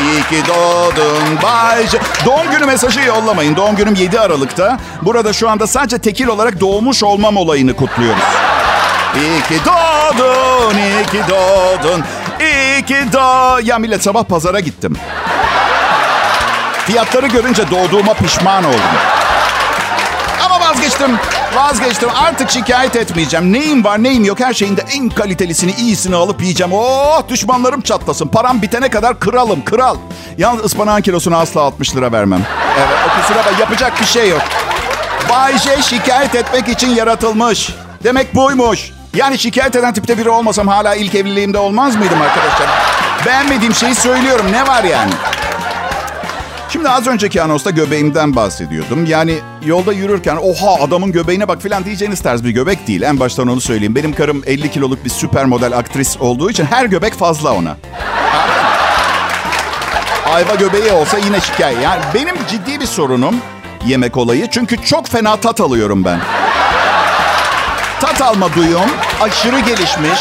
İyi 0.04 0.24
ki 0.24 0.48
doğdun 0.48 1.42
Bay. 1.44 1.86
Doğum 2.26 2.52
günü 2.52 2.66
mesajı 2.66 3.00
yollamayın. 3.00 3.56
Doğum 3.56 3.76
günüm 3.76 3.96
7 3.96 4.20
Aralık'ta. 4.20 4.80
Burada 5.02 5.34
şu 5.34 5.50
anda 5.50 5.68
sadece 5.68 5.98
tekil 5.98 6.28
olarak 6.28 6.60
doğmuş 6.60 7.04
olmam 7.04 7.38
olayını 7.38 7.76
kutluyoruz. 7.76 8.24
İyi 9.16 9.42
ki 9.42 9.66
doğdun, 9.66 10.78
iyi 10.78 11.06
ki 11.06 11.22
doğdun, 11.30 12.04
iyi 12.40 12.86
ki 12.86 12.98
doğ... 13.14 13.60
Ya 13.64 13.78
millet 13.80 14.04
sabah 14.04 14.24
pazara 14.24 14.60
gittim. 14.60 14.98
Fiyatları 16.86 17.28
görünce 17.28 17.64
doğduğuma 17.72 18.14
pişman 18.14 18.64
oldum. 18.64 18.80
Vazgeçtim. 20.78 21.18
Vazgeçtim. 21.56 22.10
Artık 22.16 22.50
şikayet 22.50 22.96
etmeyeceğim. 22.96 23.54
Neyim 23.54 23.84
var 23.84 24.04
neyim 24.04 24.26
yok 24.26 24.40
her 24.40 24.54
şeyin 24.54 24.78
de 24.78 24.86
en 24.94 25.10
kalitelisini 25.10 25.72
iyisini 25.72 26.16
alıp 26.16 26.42
yiyeceğim. 26.42 26.74
Oh 26.74 27.22
düşmanlarım 27.30 27.82
çatlasın. 27.82 28.28
Param 28.28 28.62
bitene 28.62 28.90
kadar 28.90 29.20
kralım 29.20 29.66
kral. 29.66 29.98
Yalnız 30.38 30.66
ıspanağın 30.66 31.02
kilosunu 31.02 31.38
asla 31.38 31.62
60 31.62 31.96
lira 31.96 32.12
vermem. 32.12 32.42
Evet 32.78 32.98
o 33.08 33.22
kusura 33.22 33.38
bak 33.38 33.60
yapacak 33.60 34.02
bir 34.02 34.06
şey 34.06 34.30
yok. 34.30 34.42
Bay 35.30 35.58
J 35.58 35.82
şikayet 35.82 36.36
etmek 36.36 36.68
için 36.70 36.90
yaratılmış. 36.96 37.70
Demek 38.04 38.36
buymuş. 38.36 38.92
Yani 39.16 39.40
şikayet 39.40 39.76
eden 39.76 39.94
tipte 39.94 40.18
biri 40.18 40.30
olmasam 40.30 40.68
hala 40.68 40.96
ilk 40.96 41.16
evliliğimde 41.16 41.58
olmaz 41.58 41.96
mıydım 41.96 42.22
arkadaşlar? 42.22 42.68
Beğenmediğim 43.26 43.74
şeyi 43.76 43.96
söylüyorum. 43.96 44.46
Ne 44.52 44.68
var 44.68 44.84
yani? 44.84 45.12
Şimdi 46.70 46.90
az 46.90 47.08
önceki 47.08 47.42
anonsta 47.42 47.70
göbeğimden 47.70 48.36
bahsediyordum. 48.36 49.06
Yani 49.06 49.36
yolda 49.66 49.94
yürürken 49.94 50.36
oha 50.36 50.84
adamın 50.84 51.12
göbeğine 51.12 51.48
bak 51.48 51.62
filan 51.62 51.86
diyeceğiniz 51.86 52.22
tarz 52.22 52.44
bir 52.44 52.50
göbek 52.50 52.88
değil. 52.88 53.02
En 53.02 53.20
baştan 53.20 53.48
onu 53.48 53.62
söyleyeyim. 53.62 53.96
Benim 53.96 54.14
karım 54.14 54.44
50 54.46 54.72
kiloluk 54.72 55.06
bir 55.06 55.10
süper 55.10 55.46
model 55.46 55.78
aktris 55.78 56.18
olduğu 56.18 56.50
için 56.50 56.66
her 56.66 56.86
göbek 56.86 57.14
fazla 57.14 57.54
ona. 57.54 57.78
Ayva 60.26 60.56
göbeği 60.56 60.92
olsa 60.92 61.18
yine 61.18 61.42
şikayet. 61.42 61.84
Yani 61.84 62.02
benim 62.14 62.36
ciddi 62.50 62.80
bir 62.80 62.86
sorunum 62.86 63.36
yemek 63.86 64.18
olayı. 64.18 64.48
Çünkü 64.52 64.78
çok 64.86 65.08
fena 65.08 65.36
tat 65.36 65.62
alıyorum 65.62 66.06
ben. 66.06 66.20
Tat 68.02 68.22
alma 68.22 68.54
duyum 68.56 68.90
aşırı 69.22 69.60
gelişmiş. 69.60 70.20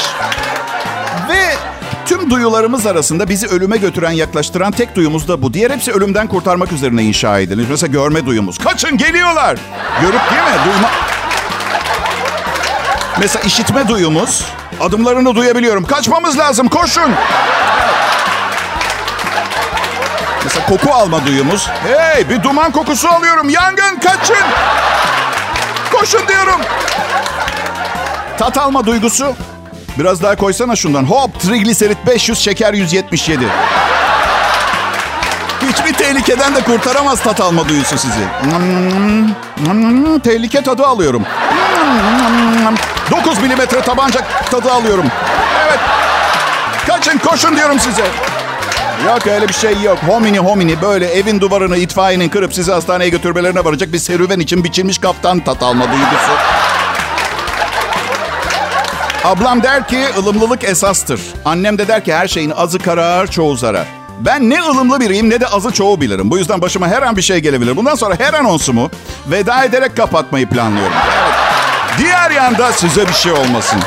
Tüm 2.21 2.31
duyularımız 2.31 2.87
arasında 2.87 3.29
bizi 3.29 3.47
ölüme 3.47 3.77
götüren, 3.77 4.11
yaklaştıran 4.11 4.73
tek 4.73 4.97
duyumuz 4.97 5.29
da 5.29 5.43
bu. 5.43 5.55
Diğer 5.55 5.71
hepsi 5.71 5.93
ölümden 5.93 6.27
kurtarmak 6.27 6.73
üzerine 6.73 7.03
inşa 7.03 7.39
edilir. 7.39 7.67
Mesela 7.71 7.93
görme 7.93 8.27
duyumuz. 8.27 8.59
Kaçın 8.59 8.97
geliyorlar. 8.97 9.59
Görüp 10.01 10.31
değil 10.31 10.43
mi? 10.43 10.65
Duyma... 10.65 10.91
Mesela 13.19 13.43
işitme 13.43 13.89
duyumuz. 13.89 14.45
Adımlarını 14.81 15.35
duyabiliyorum. 15.35 15.85
Kaçmamız 15.85 16.39
lazım. 16.39 16.69
Koşun. 16.69 17.11
Mesela 20.45 20.67
koku 20.67 20.95
alma 20.95 21.27
duyumuz. 21.27 21.69
Hey 21.87 22.29
bir 22.29 22.43
duman 22.43 22.73
kokusu 22.73 23.09
alıyorum. 23.09 23.49
Yangın 23.49 24.01
kaçın. 24.01 24.47
Koşun 25.93 26.29
diyorum. 26.29 26.61
Tat 28.39 28.59
alma 28.59 28.87
duygusu. 28.87 29.37
Biraz 29.99 30.23
daha 30.23 30.37
koysana 30.37 30.77
şundan. 30.77 31.05
Hop 31.05 31.41
trigliserit 31.41 32.07
500 32.07 32.39
şeker 32.39 32.75
177. 32.75 33.47
Hiçbir 35.69 35.93
tehlikeden 35.93 36.55
de 36.55 36.61
kurtaramaz 36.61 37.21
tat 37.23 37.41
alma 37.41 37.69
duyusu 37.69 37.99
sizi. 37.99 38.21
Tehlike 40.23 40.63
tadı 40.63 40.87
alıyorum. 40.87 41.23
9 43.11 43.39
milimetre 43.39 43.81
tabanca 43.81 44.21
tadı 44.51 44.73
alıyorum. 44.73 45.07
Evet. 45.69 45.79
Kaçın 46.87 47.19
koşun 47.19 47.57
diyorum 47.57 47.81
size. 47.81 48.05
Yok 49.07 49.27
öyle 49.27 49.49
bir 49.49 49.55
şey 49.55 49.81
yok. 49.83 49.99
Homini 50.09 50.39
homini 50.39 50.83
böyle 50.83 51.07
evin 51.07 51.41
duvarını 51.41 51.77
itfaiyenin 51.77 52.29
kırıp 52.29 52.55
sizi 52.55 52.73
hastaneye 52.73 53.09
götürmelerine 53.11 53.65
varacak 53.65 53.93
bir 53.93 53.99
serüven 53.99 54.41
için 54.41 54.65
biçilmiş 54.65 54.99
kaptan 54.99 55.41
tat 55.41 55.63
alma 55.63 55.85
duygusu. 55.85 56.33
Ablam 59.27 59.63
der 59.63 59.89
ki 59.89 59.99
ılımlılık 60.19 60.65
esastır. 60.65 61.21
Annem 61.45 61.79
de 61.79 61.89
der 61.89 62.05
ki 62.05 62.15
her 62.15 62.29
şeyin 62.29 62.51
azı 62.51 62.79
karar 62.79 63.27
çoğu 63.27 63.57
zarar. 63.57 63.87
Ben 64.21 64.51
ne 64.51 64.63
ılımlı 64.63 65.01
biriyim 65.01 65.31
ne 65.31 65.41
de 65.41 65.47
azı 65.47 65.71
çoğu 65.71 66.01
bilirim. 66.01 66.31
Bu 66.31 66.39
yüzden 66.39 66.61
başıma 66.61 66.89
her 66.89 67.03
an 67.03 67.17
bir 67.17 67.23
şey 67.23 67.39
gelebilir. 67.39 67.77
Bundan 67.77 67.95
sonra 67.95 68.15
her 68.19 68.35
anonsumu 68.35 68.91
veda 69.27 69.65
ederek 69.65 69.97
kapatmayı 69.97 70.49
planlıyorum. 70.49 70.93
Evet. 71.07 71.35
Diğer 71.99 72.31
yanda 72.31 72.73
size 72.73 73.09
bir 73.09 73.13
şey 73.13 73.33
olmasın. 73.33 73.81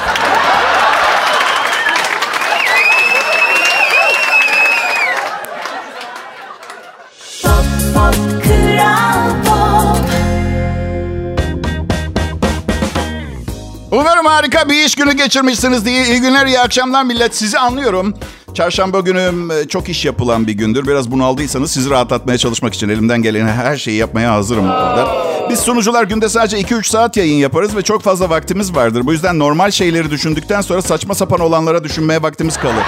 Harika 14.26 14.70
bir 14.70 14.86
iş 14.86 14.96
günü 14.96 15.14
geçirmişsiniz 15.14 15.86
diye. 15.86 16.06
İyi 16.08 16.22
günler, 16.22 16.46
iyi 16.46 16.60
akşamlar 16.60 17.04
millet. 17.04 17.36
Sizi 17.36 17.60
anlıyorum. 17.60 18.14
Çarşamba 18.54 19.00
günü 19.00 19.54
e, 19.54 19.68
çok 19.68 19.90
iş 19.90 20.06
yapılan 20.06 20.48
bir 20.48 20.54
gündür. 20.54 20.88
Biraz 20.88 21.12
bunaldıysanız 21.12 21.72
sizi 21.72 21.90
rahatlatmaya 21.90 22.38
çalışmak 22.38 22.74
için 22.74 22.90
elimden 22.90 23.22
gelen 23.22 23.48
her 23.48 23.78
şeyi 23.78 23.98
yapmaya 23.98 24.34
hazırım 24.34 24.64
burada. 24.64 25.30
Biz 25.50 25.60
sunucular 25.60 26.04
günde 26.04 26.30
sadece 26.30 26.62
2-3 26.62 26.88
saat 26.90 27.18
yayın 27.18 27.36
yaparız 27.36 27.76
ve 27.76 27.82
çok 27.82 28.02
fazla 28.02 28.30
vaktimiz 28.30 28.76
vardır. 28.76 29.06
Bu 29.06 29.12
yüzden 29.14 29.40
normal 29.40 29.72
şeyleri 29.72 30.12
düşündükten 30.12 30.62
sonra 30.62 30.82
saçma 30.82 31.16
sapan 31.16 31.40
olanlara 31.40 31.84
düşünmeye 31.84 32.24
vaktimiz 32.24 32.58
kalır. 32.58 32.84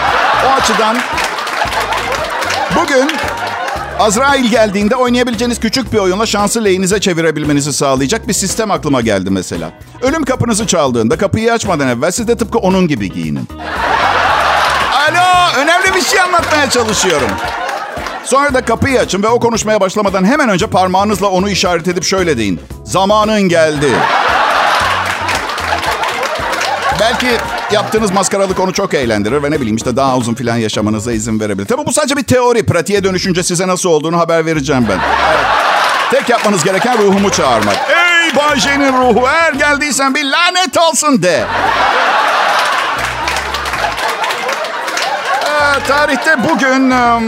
O 0.45 0.49
açıdan 0.49 0.97
bugün 2.75 3.11
Azrail 4.01 4.45
geldiğinde 4.45 4.95
oynayabileceğiniz 4.95 5.59
küçük 5.59 5.93
bir 5.93 5.97
oyunla 5.97 6.25
şansı 6.25 6.65
lehinize 6.65 6.99
çevirebilmenizi 6.99 7.73
sağlayacak 7.73 8.27
bir 8.27 8.33
sistem 8.33 8.71
aklıma 8.71 9.01
geldi 9.01 9.29
mesela. 9.29 9.71
Ölüm 10.01 10.23
kapınızı 10.25 10.67
çaldığında 10.67 11.17
kapıyı 11.17 11.53
açmadan 11.53 11.87
evvel 11.87 12.11
siz 12.11 12.27
de 12.27 12.37
tıpkı 12.37 12.57
onun 12.57 12.87
gibi 12.87 13.11
giyinin. 13.13 13.47
Alo, 14.93 15.61
önemli 15.61 15.95
bir 15.95 16.01
şey 16.01 16.21
anlatmaya 16.21 16.69
çalışıyorum. 16.69 17.29
Sonra 18.25 18.53
da 18.53 18.65
kapıyı 18.65 18.99
açın 18.99 19.23
ve 19.23 19.27
o 19.27 19.39
konuşmaya 19.39 19.81
başlamadan 19.81 20.25
hemen 20.25 20.49
önce 20.49 20.67
parmağınızla 20.67 21.27
onu 21.27 21.49
işaret 21.49 21.87
edip 21.87 22.03
şöyle 22.03 22.37
deyin. 22.37 22.59
Zamanın 22.83 23.41
geldi. 23.41 23.87
Belki 26.99 27.27
yaptığınız 27.73 28.11
maskaralık 28.11 28.59
onu 28.59 28.73
çok 28.73 28.93
eğlendirir 28.93 29.43
ve 29.43 29.51
ne 29.51 29.59
bileyim 29.59 29.75
işte 29.75 29.95
daha 29.95 30.17
uzun 30.17 30.33
filan 30.33 30.57
yaşamanıza 30.57 31.11
izin 31.11 31.39
verebilir. 31.39 31.67
Tabii 31.67 31.85
bu 31.85 31.93
sadece 31.93 32.17
bir 32.17 32.23
teori. 32.23 32.65
Pratiğe 32.65 33.03
dönüşünce 33.03 33.43
size 33.43 33.67
nasıl 33.67 33.89
olduğunu 33.89 34.19
haber 34.19 34.45
vereceğim 34.45 34.85
ben. 34.89 34.99
Tek 36.11 36.29
yapmanız 36.29 36.63
gereken 36.63 36.97
ruhumu 36.97 37.31
çağırmak. 37.31 37.75
Ey 37.89 38.35
Bay 38.35 38.59
J'nin 38.59 38.93
ruhu 38.93 39.27
eğer 39.27 39.53
geldiysen 39.53 40.15
bir 40.15 40.23
lanet 40.23 40.77
olsun 40.77 41.23
de. 41.23 41.45
Ee, 45.45 45.87
tarihte 45.87 46.35
bugün 46.49 46.91
um, 46.91 47.23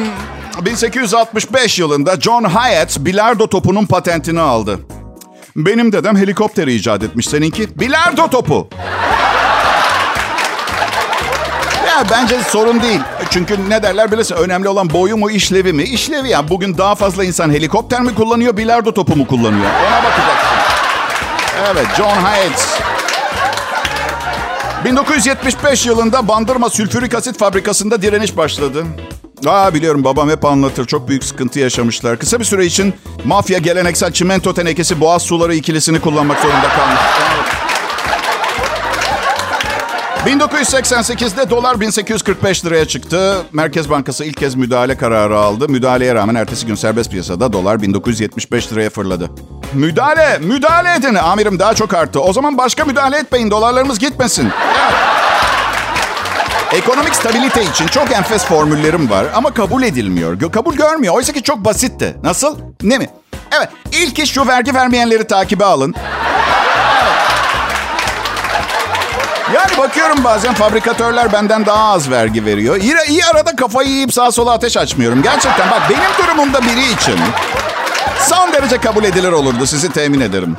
1865 0.66 1.80
yılında 1.80 2.22
John 2.22 2.44
Hyatt 2.44 3.00
bilardo 3.00 3.48
topunun 3.48 3.86
patentini 3.86 4.42
aldı. 4.42 4.80
Benim 5.56 5.92
dedem 5.92 6.18
helikopter 6.18 6.68
icat 6.68 7.04
etmiş. 7.04 7.28
Seninki 7.28 7.80
bilardo 7.80 8.30
topu. 8.30 8.70
Ya 11.94 12.04
bence 12.12 12.40
sorun 12.50 12.82
değil. 12.82 13.00
Çünkü 13.30 13.70
ne 13.70 13.84
derler 13.84 14.12
bilirsin 14.12 14.36
önemli 14.36 14.68
olan 14.70 14.90
boyu 14.90 15.18
mu 15.18 15.32
işlevi 15.32 15.74
mi? 15.74 15.84
İşlevi 15.84 16.30
ya. 16.30 16.50
Bugün 16.50 16.78
daha 16.78 16.96
fazla 16.96 17.24
insan 17.24 17.50
helikopter 17.50 18.02
mi 18.02 18.16
kullanıyor, 18.16 18.58
bilardo 18.58 18.94
topu 18.94 19.16
mu 19.16 19.28
kullanıyor? 19.28 19.66
Ona 19.88 20.04
bakacaksın. 20.04 20.58
Evet, 21.72 21.88
John 21.98 22.16
Hyatt. 22.16 22.82
1975 24.86 25.86
yılında 25.86 26.28
Bandırma 26.28 26.70
Sülfürik 26.70 27.16
Asit 27.16 27.40
Fabrikası'nda 27.40 28.02
direniş 28.02 28.38
başladı. 28.38 28.86
Aa 29.46 29.74
biliyorum 29.74 30.04
babam 30.04 30.30
hep 30.30 30.46
anlatır. 30.46 30.86
Çok 30.86 31.10
büyük 31.10 31.24
sıkıntı 31.24 31.60
yaşamışlar. 31.60 32.20
Kısa 32.20 32.40
bir 32.40 32.46
süre 32.46 32.66
için 32.66 32.94
mafya 33.26 33.58
geleneksel 33.60 34.12
çimento 34.12 34.54
tenekesi 34.54 35.00
boğaz 35.00 35.22
suları 35.22 35.56
ikilisini 35.56 36.00
kullanmak 36.02 36.40
zorunda 36.40 36.70
kalmış. 36.70 37.00
Evet. 37.20 37.63
1988'de 40.26 41.50
dolar 41.50 41.80
1845 41.80 42.66
liraya 42.66 42.86
çıktı. 42.88 43.42
Merkez 43.54 43.90
Bankası 43.90 44.26
ilk 44.26 44.38
kez 44.38 44.56
müdahale 44.56 44.98
kararı 44.98 45.38
aldı. 45.38 45.70
Müdahaleye 45.70 46.16
rağmen 46.16 46.36
ertesi 46.36 46.66
gün 46.66 46.76
serbest 46.76 47.12
piyasada 47.12 47.54
dolar 47.54 47.82
1975 47.82 48.72
liraya 48.72 48.90
fırladı. 48.90 49.30
Müdahale, 49.74 50.38
müdahale 50.38 50.94
edin. 50.96 51.16
Amirim 51.16 51.60
daha 51.60 51.74
çok 51.74 51.94
arttı. 51.94 52.22
O 52.22 52.34
zaman 52.34 52.58
başka 52.58 52.86
müdahale 52.86 53.18
etmeyin. 53.18 53.52
Dolarlarımız 53.52 54.00
gitmesin. 54.00 54.50
Ekonomik 56.74 57.16
stabilite 57.16 57.64
için 57.64 57.88
çok 57.88 58.12
enfes 58.12 58.46
formüllerim 58.46 59.10
var 59.10 59.26
ama 59.36 59.54
kabul 59.54 59.84
edilmiyor. 59.84 60.52
Kabul 60.52 60.76
görmüyor. 60.76 61.14
Oysa 61.16 61.34
ki 61.34 61.44
çok 61.44 61.66
basitti. 61.66 62.16
Nasıl? 62.24 62.58
Ne 62.84 62.98
mi? 62.98 63.10
Evet. 63.58 63.70
İlk 63.92 64.20
iş 64.20 64.32
şu 64.32 64.48
vergi 64.48 64.74
vermeyenleri 64.74 65.28
takibe 65.28 65.66
alın. 65.66 65.96
Yani 69.56 69.78
bakıyorum 69.78 70.24
bazen 70.24 70.54
fabrikatörler 70.54 71.34
benden 71.34 71.66
daha 71.66 71.94
az 71.94 72.12
vergi 72.12 72.46
veriyor. 72.46 72.76
İyi, 72.76 72.94
iyi 73.10 73.26
arada 73.26 73.56
kafayı 73.56 73.90
yiyip 73.90 74.14
sağa 74.14 74.32
sola 74.32 74.52
ateş 74.52 74.78
açmıyorum. 74.78 75.22
Gerçekten 75.22 75.72
bak 75.72 75.82
benim 75.90 76.28
durumumda 76.28 76.62
biri 76.62 76.94
için 76.94 77.20
son 78.20 78.54
derece 78.54 78.78
kabul 78.78 79.04
edilir 79.04 79.32
olurdu 79.32 79.66
sizi 79.66 79.92
temin 79.92 80.20
ederim. 80.20 80.58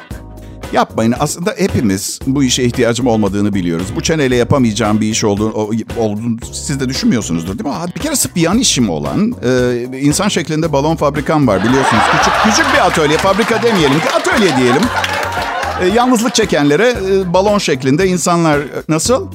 Yapmayın. 0.73 1.15
Aslında 1.21 1.55
hepimiz 1.59 2.21
bu 2.27 2.45
işe 2.45 2.63
ihtiyacım 2.63 3.07
olmadığını 3.07 3.55
biliyoruz. 3.55 3.87
Bu 3.97 4.03
çeneyle 4.03 4.37
yapamayacağım 4.37 5.01
bir 5.01 5.07
iş 5.07 5.25
olduğunu, 5.25 5.71
olduğunu 5.99 6.37
siz 6.53 6.81
de 6.81 6.89
düşünmüyorsunuzdur 6.89 7.59
değil 7.59 7.77
mi? 7.77 7.93
Bir 7.97 8.01
kere 8.01 8.15
bir 8.37 8.41
yan 8.41 8.59
işim 8.59 8.91
olan 8.91 9.35
e, 9.45 9.99
insan 10.01 10.29
şeklinde 10.29 10.73
balon 10.73 10.97
fabrikam 10.97 11.47
var 11.47 11.65
biliyorsunuz. 11.65 12.03
Küçük 12.19 12.33
küçük 12.45 12.75
bir 12.75 12.87
atölye, 12.87 13.19
fabrika 13.19 13.63
demeyelim 13.63 14.01
ki 14.01 14.11
atölye 14.11 14.57
diyelim. 14.57 14.83
E, 15.83 15.87
yalnızlık 15.87 16.35
çekenlere 16.35 16.89
e, 16.89 17.33
balon 17.33 17.59
şeklinde 17.59 18.07
insanlar 18.07 18.59
e, 18.59 18.63
nasıl? 18.89 19.29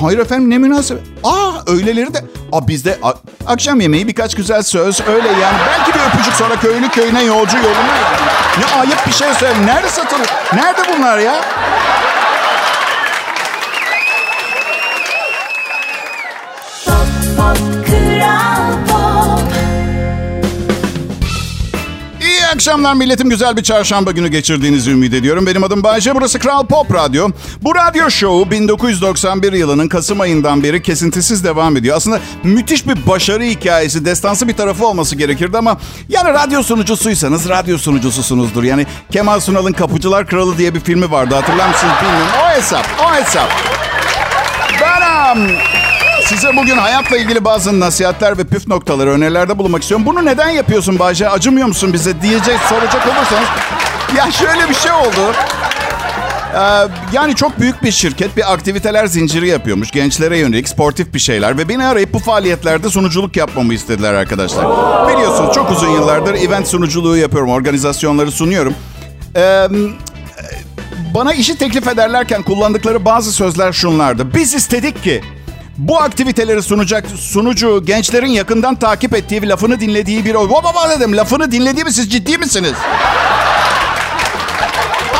Hayır 0.00 0.18
efendim 0.18 0.50
ne 0.50 0.58
münasebet. 0.58 1.02
Aa 1.24 1.52
öyleleri 1.66 2.14
de. 2.14 2.24
Aa 2.52 2.68
bizde 2.68 2.98
a, 3.02 3.12
akşam 3.46 3.80
yemeği 3.80 4.08
birkaç 4.08 4.34
güzel 4.34 4.62
söz 4.62 5.00
öyle 5.00 5.28
yani. 5.28 5.56
Belki 5.68 5.94
bir 5.98 6.00
öpücük 6.14 6.34
sonra 6.34 6.56
köylü 6.60 6.88
köyüne 6.88 7.24
yolcu 7.24 7.56
yoluna 7.56 7.96
yani. 7.96 8.16
Ne 8.58 8.80
ayıp 8.80 9.06
bir 9.06 9.12
şey 9.12 9.34
söyle. 9.34 9.66
Nerede 9.66 9.88
satılır? 9.88 10.28
Nerede 10.54 10.80
bunlar 10.96 11.18
ya? 11.18 11.40
Akşamlar 22.58 22.94
milletim. 22.94 23.30
Güzel 23.30 23.56
bir 23.56 23.62
çarşamba 23.62 24.10
günü 24.10 24.28
geçirdiğinizi 24.28 24.90
ümit 24.90 25.14
ediyorum. 25.14 25.46
Benim 25.46 25.64
adım 25.64 25.82
Bayce. 25.84 26.14
Burası 26.14 26.38
Kral 26.38 26.66
Pop 26.66 26.94
Radyo. 26.94 27.28
Bu 27.62 27.74
radyo 27.74 28.10
şovu 28.10 28.50
1991 28.50 29.52
yılının 29.52 29.88
Kasım 29.88 30.20
ayından 30.20 30.62
beri 30.62 30.82
kesintisiz 30.82 31.44
devam 31.44 31.76
ediyor. 31.76 31.96
Aslında 31.96 32.20
müthiş 32.44 32.86
bir 32.86 33.06
başarı 33.06 33.42
hikayesi, 33.42 34.04
destansı 34.04 34.48
bir 34.48 34.56
tarafı 34.56 34.86
olması 34.86 35.16
gerekirdi 35.16 35.58
ama 35.58 35.78
yani 36.08 36.32
radyo 36.32 36.62
sunucusuysanız 36.62 37.48
radyo 37.48 37.78
sunucususunuzdur. 37.78 38.62
Yani 38.62 38.86
Kemal 39.12 39.40
Sunal'ın 39.40 39.72
Kapıcılar 39.72 40.26
Kralı 40.26 40.58
diye 40.58 40.74
bir 40.74 40.80
filmi 40.80 41.10
vardı. 41.10 41.34
Hatırlar 41.34 41.68
mısınız 41.68 41.94
bilmiyorum. 42.02 42.32
O 42.44 42.56
hesap, 42.56 42.86
o 43.06 43.14
hesap. 43.14 43.48
Ben 44.80 45.36
um, 45.36 45.48
size 46.28 46.56
bugün 46.56 46.76
hayatla 46.76 47.16
ilgili 47.16 47.44
bazı 47.44 47.80
nasihatler 47.80 48.38
ve 48.38 48.44
püf 48.44 48.66
noktaları, 48.68 49.10
önerilerde 49.10 49.58
bulunmak 49.58 49.82
istiyorum. 49.82 50.06
Bunu 50.06 50.24
neden 50.24 50.48
yapıyorsun 50.48 50.98
Bayce? 50.98 51.28
Acımıyor 51.28 51.66
musun 51.66 51.92
bize 51.92 52.22
diyecek, 52.22 52.60
soracak 52.60 53.06
olursanız. 53.06 53.48
Ya 54.16 54.30
şöyle 54.30 54.68
bir 54.68 54.74
şey 54.74 54.92
oldu. 54.92 55.34
Ee, 56.54 56.58
yani 57.12 57.34
çok 57.34 57.60
büyük 57.60 57.82
bir 57.82 57.92
şirket 57.92 58.36
bir 58.36 58.52
aktiviteler 58.52 59.06
zinciri 59.06 59.48
yapıyormuş. 59.48 59.90
Gençlere 59.90 60.38
yönelik 60.38 60.68
sportif 60.68 61.14
bir 61.14 61.18
şeyler. 61.18 61.58
Ve 61.58 61.68
beni 61.68 61.84
arayıp 61.84 62.14
bu 62.14 62.18
faaliyetlerde 62.18 62.90
sunuculuk 62.90 63.36
yapmamı 63.36 63.74
istediler 63.74 64.14
arkadaşlar. 64.14 64.64
Biliyorsunuz 65.08 65.54
çok 65.54 65.70
uzun 65.70 65.88
yıllardır 65.88 66.34
event 66.34 66.68
sunuculuğu 66.68 67.16
yapıyorum. 67.16 67.50
Organizasyonları 67.50 68.30
sunuyorum. 68.30 68.74
Ee, 69.36 69.68
bana 71.14 71.34
işi 71.34 71.58
teklif 71.58 71.88
ederlerken 71.88 72.42
kullandıkları 72.42 73.04
bazı 73.04 73.32
sözler 73.32 73.72
şunlardı. 73.72 74.34
Biz 74.34 74.54
istedik 74.54 75.04
ki 75.04 75.22
bu 75.78 76.00
aktiviteleri 76.00 76.62
sunacak 76.62 77.04
sunucu 77.16 77.84
gençlerin 77.84 78.26
yakından 78.26 78.74
takip 78.74 79.14
ettiği 79.14 79.48
lafını 79.48 79.80
dinlediği 79.80 80.24
bir... 80.24 80.34
Baba 80.34 80.64
baba 80.64 80.90
dedim 80.90 81.16
lafını 81.16 81.52
dinlediği 81.52 81.84
mi 81.84 81.92
siz 81.92 82.12
ciddi 82.12 82.38
misiniz? 82.38 82.72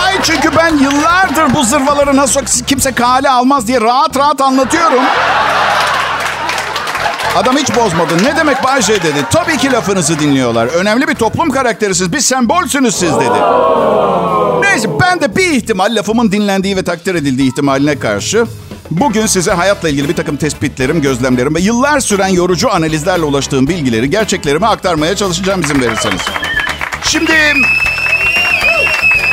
Ay 0.05 0.15
çünkü 0.23 0.57
ben 0.57 0.79
yıllardır 0.79 1.55
bu 1.55 1.65
zırvaları 1.65 2.17
nasıl 2.17 2.41
kimse 2.67 2.93
kale 2.93 3.31
almaz 3.31 3.67
diye 3.67 3.81
rahat 3.81 4.17
rahat 4.17 4.41
anlatıyorum. 4.41 5.03
Adam 7.37 7.57
hiç 7.57 7.77
bozmadı. 7.77 8.25
Ne 8.25 8.37
demek 8.37 8.65
Bayce 8.65 9.03
dedi. 9.03 9.25
Tabii 9.31 9.57
ki 9.57 9.73
lafınızı 9.73 10.19
dinliyorlar. 10.19 10.67
Önemli 10.67 11.09
bir 11.09 11.15
toplum 11.15 11.51
karakterisiz. 11.51 12.13
Bir 12.13 12.21
sembolsünüz 12.21 12.95
siz 12.95 13.13
dedi. 13.15 13.39
Neyse 14.63 14.89
ben 15.01 15.21
de 15.21 15.37
bir 15.37 15.51
ihtimal 15.51 15.97
lafımın 15.97 16.33
dinlendiği 16.33 16.77
ve 16.77 16.83
takdir 16.83 17.15
edildiği 17.15 17.51
ihtimaline 17.51 17.99
karşı 17.99 18.47
bugün 18.91 19.27
size 19.27 19.53
hayatla 19.53 19.89
ilgili 19.89 20.09
bir 20.09 20.17
takım 20.17 20.37
tespitlerim, 20.37 21.03
gözlemlerim 21.03 21.55
ve 21.55 21.61
yıllar 21.61 22.01
süren 22.01 22.29
yorucu 22.29 22.75
analizlerle 22.75 23.25
ulaştığım 23.25 23.69
bilgileri, 23.69 24.11
gerçeklerimi 24.11 24.67
aktarmaya 24.67 25.17
çalışacağım 25.17 25.61
izin 25.61 25.81
verirseniz. 25.81 26.21
Şimdi 27.03 27.33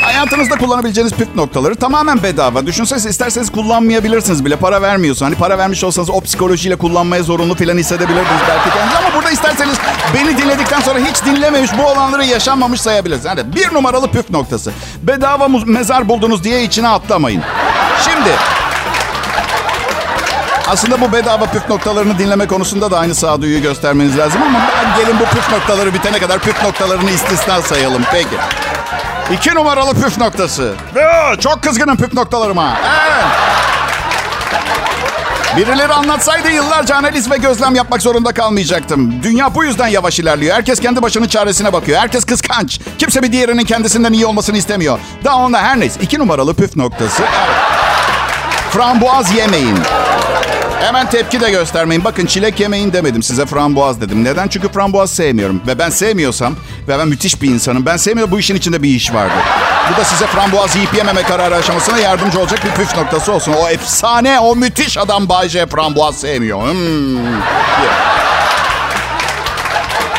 hayatınızda 0.01 0.57
kullanabileceğiniz 0.57 1.13
püf 1.13 1.35
noktaları 1.35 1.75
tamamen 1.75 2.23
bedava. 2.23 2.65
Düşünsenize 2.65 3.09
isterseniz 3.09 3.51
kullanmayabilirsiniz 3.51 4.45
bile. 4.45 4.55
Para 4.55 4.81
vermiyorsun. 4.81 5.25
Hani 5.25 5.35
para 5.35 5.57
vermiş 5.57 5.83
olsanız 5.83 6.09
o 6.09 6.21
psikolojiyle 6.21 6.75
kullanmaya 6.75 7.23
zorunlu 7.23 7.55
falan 7.55 7.77
hissedebilirdiniz 7.77 8.41
belki 8.49 8.69
kendinizi. 8.69 8.97
Ama 8.97 9.15
burada 9.15 9.31
isterseniz 9.31 9.75
beni 10.13 10.37
dinledikten 10.37 10.81
sonra 10.81 10.99
hiç 10.99 11.25
dinlememiş 11.25 11.71
bu 11.77 11.85
olanları 11.85 12.25
yaşanmamış 12.25 12.81
sayabilirsiniz. 12.81 13.25
Yani 13.25 13.55
bir 13.55 13.73
numaralı 13.73 14.11
püf 14.11 14.29
noktası. 14.29 14.71
Bedava 15.03 15.47
mezar 15.47 16.09
buldunuz 16.09 16.43
diye 16.43 16.63
içine 16.63 16.87
atlamayın. 16.87 17.41
Şimdi 18.03 18.29
Aslında 20.67 21.01
bu 21.01 21.11
bedava 21.11 21.45
püf 21.45 21.69
noktalarını 21.69 22.19
dinleme 22.19 22.47
konusunda 22.47 22.91
da 22.91 22.99
aynı 22.99 23.15
sağduyuyu 23.15 23.61
göstermeniz 23.61 24.17
lazım 24.17 24.41
ama 24.43 24.59
ben 24.59 25.05
gelin 25.05 25.19
bu 25.19 25.23
püf 25.25 25.51
noktaları 25.51 25.93
bitene 25.93 26.19
kadar 26.19 26.39
püf 26.39 26.63
noktalarını 26.63 27.11
istisna 27.11 27.61
sayalım. 27.61 28.01
Peki. 28.11 28.35
İki 29.33 29.55
numaralı 29.55 29.93
püf 29.93 30.17
noktası. 30.17 30.73
Çok 31.39 31.63
kızgınım 31.63 31.97
püf 31.97 32.13
noktalarıma. 32.13 32.77
Evet. 33.11 33.25
Birileri 35.57 35.93
anlatsaydı 35.93 36.51
yıllarca 36.51 36.95
analiz 36.95 37.31
ve 37.31 37.37
gözlem 37.37 37.75
yapmak 37.75 38.01
zorunda 38.01 38.33
kalmayacaktım. 38.33 39.23
Dünya 39.23 39.55
bu 39.55 39.63
yüzden 39.63 39.87
yavaş 39.87 40.19
ilerliyor. 40.19 40.55
Herkes 40.55 40.79
kendi 40.79 41.01
başının 41.01 41.27
çaresine 41.27 41.73
bakıyor. 41.73 41.99
Herkes 41.99 42.25
kıskanç. 42.25 42.79
Kimse 42.99 43.23
bir 43.23 43.31
diğerinin 43.31 43.63
kendisinden 43.65 44.13
iyi 44.13 44.25
olmasını 44.25 44.57
istemiyor. 44.57 44.99
Daha 45.23 45.35
onda 45.35 45.61
her 45.61 45.79
neyse. 45.79 45.99
İki 46.01 46.19
numaralı 46.19 46.53
püf 46.53 46.75
noktası. 46.75 47.23
Evet. 47.23 47.55
Frambuaz 48.71 49.33
yemeyin. 49.35 49.77
Hemen 50.85 51.09
tepki 51.09 51.41
de 51.41 51.51
göstermeyin. 51.51 52.03
Bakın 52.03 52.25
çilek 52.25 52.59
yemeyin 52.59 52.93
demedim 52.93 53.23
size 53.23 53.45
frambuaz 53.45 54.01
dedim. 54.01 54.23
Neden? 54.23 54.47
Çünkü 54.47 54.71
frambuaz 54.71 55.11
sevmiyorum. 55.11 55.61
Ve 55.67 55.79
ben 55.79 55.89
sevmiyorsam 55.89 56.55
ve 56.87 56.99
ben 56.99 57.07
müthiş 57.07 57.41
bir 57.41 57.49
insanım. 57.49 57.85
Ben 57.85 57.97
sevmiyorum 57.97 58.31
bu 58.31 58.39
işin 58.39 58.55
içinde 58.55 58.83
bir 58.83 58.89
iş 58.89 59.13
vardı. 59.13 59.33
Bu 59.93 59.97
da 59.97 60.03
size 60.03 60.27
frambuaz 60.27 60.75
yiyip 60.75 60.93
yememe 60.93 61.23
kararı 61.23 61.55
aşamasına 61.55 61.97
yardımcı 61.97 62.39
olacak 62.39 62.59
bir 62.65 62.71
püf 62.71 62.97
noktası 62.97 63.31
olsun. 63.31 63.53
O 63.53 63.69
efsane, 63.69 64.39
o 64.39 64.55
müthiş 64.55 64.97
adam 64.97 65.29
Bay 65.29 65.49
J 65.49 65.65
frambuaz 65.65 66.15
sevmiyor. 66.17 66.61
Hmm. 66.61 67.25
Yeah. 67.25 67.35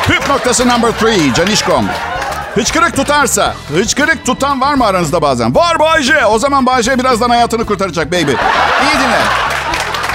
Püf 0.07 0.29
noktası 0.29 0.69
number 0.69 0.93
three, 0.93 1.35
Canişkom. 1.35 1.87
Hıçkırık 2.55 2.97
tutarsa, 2.97 3.55
hıçkırık 3.75 4.27
tutan 4.27 4.61
var 4.61 4.75
mı 4.75 4.87
aranızda 4.87 5.23
bazen? 5.23 5.55
Var 5.55 5.79
Bay 5.79 6.03
J. 6.03 6.27
O 6.27 6.39
zaman 6.39 6.67
Bay 6.67 6.83
J 6.83 6.99
birazdan 6.99 7.31
hayatını 7.31 7.67
kurtaracak 7.67 8.13
baby. 8.13 8.33
İyi 8.33 8.95
dinle. 8.95 9.46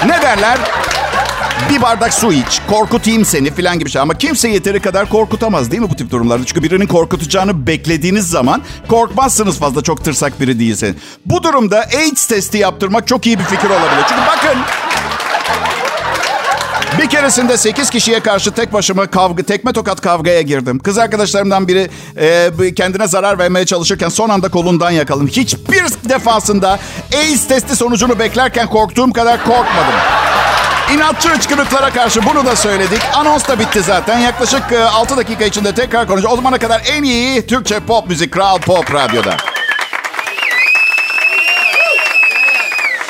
Ne 0.06 0.22
derler? 0.22 0.58
Bir 1.70 1.82
bardak 1.82 2.14
su 2.14 2.34
iç, 2.34 2.62
korkutayım 2.70 3.26
seni 3.26 3.52
falan 3.52 3.80
gibi 3.80 3.90
şey. 3.90 4.02
Ama 4.02 4.14
kimse 4.14 4.50
yeteri 4.50 4.80
kadar 4.80 5.10
korkutamaz 5.10 5.72
değil 5.72 5.82
mi 5.82 5.90
bu 5.90 5.96
tip 5.96 6.12
durumlarda? 6.12 6.46
Çünkü 6.46 6.64
birinin 6.64 6.88
korkutacağını 6.88 7.68
beklediğiniz 7.68 8.30
zaman 8.30 8.62
korkmazsınız 8.88 9.60
fazla 9.60 9.82
çok 9.82 10.04
tırsak 10.04 10.40
biri 10.40 10.60
değilse. 10.60 10.96
Bu 11.26 11.44
durumda 11.44 11.86
AIDS 11.98 12.26
testi 12.26 12.58
yaptırmak 12.58 13.08
çok 13.08 13.26
iyi 13.28 13.40
bir 13.40 13.44
fikir 13.44 13.70
olabilir. 13.70 14.06
Çünkü 14.10 14.22
bakın 14.28 14.60
bir 17.02 17.10
keresinde 17.10 17.58
8 17.58 17.90
kişiye 17.90 18.20
karşı 18.20 18.52
tek 18.52 18.74
başıma 18.74 19.08
kavga, 19.08 19.44
tekme 19.44 19.74
tokat 19.74 20.02
kavgaya 20.02 20.42
girdim. 20.42 20.80
Kız 20.80 20.98
arkadaşlarımdan 20.98 21.68
biri 21.68 21.90
e, 22.18 22.74
kendine 22.74 23.08
zarar 23.08 23.40
vermeye 23.40 23.66
çalışırken 23.66 24.10
son 24.10 24.30
anda 24.30 24.50
kolundan 24.50 24.92
yakaladım. 24.92 25.28
Hiçbir 25.28 25.84
defasında 26.10 26.80
AIDS 27.14 27.48
testi 27.48 27.76
sonucunu 27.76 28.20
beklerken 28.20 28.68
korktuğum 28.68 29.14
kadar 29.14 29.38
korkmadım. 29.38 29.94
İnatçı 30.94 31.30
hıçkırıklara 31.30 31.90
karşı 31.90 32.26
bunu 32.26 32.46
da 32.46 32.56
söyledik. 32.56 33.02
Anons 33.14 33.48
da 33.48 33.60
bitti 33.60 33.82
zaten. 33.82 34.20
Yaklaşık 34.20 34.72
e, 34.72 34.84
6 34.84 35.18
dakika 35.18 35.46
içinde 35.46 35.74
tekrar 35.76 36.08
konuşacağız. 36.08 36.34
O 36.34 36.36
zamana 36.36 36.58
kadar 36.58 36.82
en 36.86 37.04
iyi 37.04 37.48
Türkçe 37.48 37.80
pop 37.80 38.10
müzik 38.10 38.34
Kral 38.34 38.58
Pop 38.58 38.94
Radyo'da. 38.94 39.38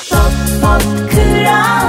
Pop, 0.10 0.32
pop, 0.62 1.12
Kral 1.12 1.81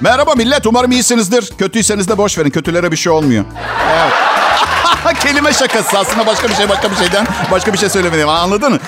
Merhaba 0.00 0.34
millet, 0.34 0.66
umarım 0.66 0.92
iyisinizdir. 0.92 1.52
Kötüyseniz 1.58 2.08
de 2.08 2.18
boş 2.18 2.38
verin, 2.38 2.50
kötülere 2.50 2.92
bir 2.92 2.96
şey 2.96 3.12
olmuyor. 3.12 3.44
Evet. 3.92 4.12
Kelime 5.22 5.52
şakası 5.52 5.98
aslında 5.98 6.26
başka 6.26 6.48
bir 6.48 6.54
şey, 6.54 6.68
başka 6.68 6.90
bir 6.90 6.96
şeyden 6.96 7.26
başka 7.50 7.72
bir 7.72 7.78
şey 7.78 7.88
söylemedim. 7.88 8.28
Anladın 8.28 8.72
mı? 8.72 8.78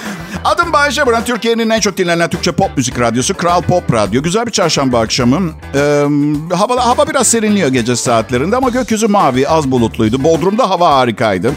Adım 0.44 0.72
Bayece 0.72 1.06
Buran, 1.06 1.24
Türkiye'nin 1.24 1.70
en 1.70 1.80
çok 1.80 1.96
dinlenen 1.96 2.30
Türkçe 2.30 2.52
pop 2.52 2.76
müzik 2.76 3.00
radyosu 3.00 3.34
Kral 3.34 3.62
Pop 3.62 3.92
Radyo. 3.92 4.22
Güzel 4.22 4.46
bir 4.46 4.50
çarşamba 4.52 5.00
akşamı. 5.00 5.50
Ee, 5.74 6.04
hava, 6.54 6.86
hava 6.86 7.08
biraz 7.08 7.26
serinliyor 7.26 7.68
gece 7.68 7.96
saatlerinde 7.96 8.56
ama 8.56 8.68
gökyüzü 8.68 9.06
mavi, 9.08 9.48
az 9.48 9.70
bulutluydu. 9.70 10.24
Bodrum'da 10.24 10.70
hava 10.70 10.94
harikaydı. 10.94 11.52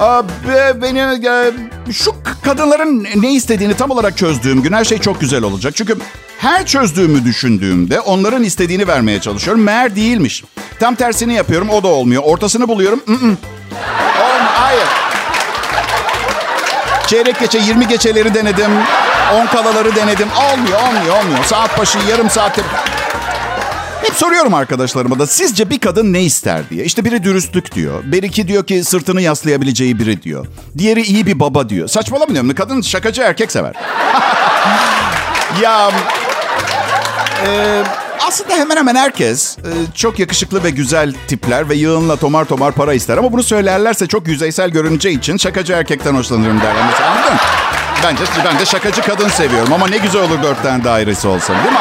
Aa, 0.00 0.22
be- 0.28 0.82
Beni 0.82 0.98
e, 0.98 1.52
şu 1.92 2.14
kadınların 2.44 3.06
ne 3.16 3.32
istediğini 3.32 3.74
tam 3.76 3.90
olarak 3.90 4.16
çözdüğüm 4.18 4.62
gün 4.62 4.72
her 4.72 4.84
şey 4.84 4.98
çok 4.98 5.20
güzel 5.20 5.42
olacak. 5.42 5.74
Çünkü 5.76 5.96
her 6.38 6.66
çözdüğümü 6.66 7.24
düşündüğümde 7.24 8.00
onların 8.00 8.42
istediğini 8.42 8.88
vermeye 8.88 9.20
çalışıyorum. 9.20 9.62
Meğer 9.62 9.96
değilmiş. 9.96 10.44
Tam 10.80 10.94
tersini 10.94 11.34
yapıyorum 11.34 11.70
o 11.70 11.82
da 11.82 11.88
olmuyor. 11.88 12.22
Ortasını 12.26 12.68
buluyorum. 12.68 13.00
Mm-mm. 13.06 13.36
Oğlum, 14.20 14.46
hayır. 14.54 14.84
Çeyrek 17.06 17.40
geçe 17.40 17.58
20 17.58 17.88
geçeleri 17.88 18.34
denedim. 18.34 18.70
10 19.34 19.46
kalaları 19.46 19.96
denedim. 19.96 20.28
Olmuyor 20.52 20.78
olmuyor 20.88 21.18
olmuyor. 21.22 21.44
Saat 21.44 21.78
başı 21.78 21.98
yarım 22.10 22.30
saatte 22.30 22.62
hep 24.06 24.14
soruyorum 24.14 24.54
arkadaşlarıma 24.54 25.18
da 25.18 25.26
sizce 25.26 25.70
bir 25.70 25.78
kadın 25.78 26.12
ne 26.12 26.22
ister 26.22 26.70
diye. 26.70 26.84
İşte 26.84 27.04
biri 27.04 27.24
dürüstlük 27.24 27.74
diyor. 27.74 28.02
Beriki 28.12 28.48
diyor 28.48 28.66
ki 28.66 28.84
sırtını 28.84 29.22
yaslayabileceği 29.22 29.98
biri 29.98 30.22
diyor. 30.22 30.46
Diğeri 30.78 31.02
iyi 31.02 31.26
bir 31.26 31.40
baba 31.40 31.68
diyor. 31.68 31.88
Saçmalama 31.88 32.32
diyorum. 32.32 32.54
Kadın 32.54 32.80
şakacı 32.80 33.22
erkek 33.22 33.52
sever. 33.52 33.72
ya 35.62 35.90
e, 37.46 37.82
aslında 38.26 38.54
hemen 38.54 38.76
hemen 38.76 38.94
herkes 38.94 39.58
e, 39.58 39.70
çok 39.94 40.18
yakışıklı 40.18 40.64
ve 40.64 40.70
güzel 40.70 41.14
tipler 41.28 41.68
ve 41.68 41.74
yığınla 41.74 42.16
tomar 42.16 42.44
tomar 42.44 42.72
para 42.72 42.94
ister. 42.94 43.18
Ama 43.18 43.32
bunu 43.32 43.42
söylerlerse 43.42 44.06
çok 44.06 44.28
yüzeysel 44.28 44.70
görüneceği 44.70 45.18
için 45.18 45.36
şakacı 45.36 45.72
erkekten 45.72 46.14
hoşlanırım 46.14 46.60
derler. 46.60 46.86
Mesela 46.90 47.10
anladın? 47.10 47.36
Bence 48.04 48.24
ben 48.44 48.58
de 48.58 48.66
şakacı 48.66 49.02
kadın 49.02 49.28
seviyorum 49.28 49.72
ama 49.72 49.88
ne 49.88 49.98
güzel 49.98 50.22
olur 50.22 50.42
dört 50.42 50.62
tane 50.62 50.84
dairesi 50.84 51.28
olsa. 51.28 51.54
Değil 51.54 51.72
mi? 51.72 51.78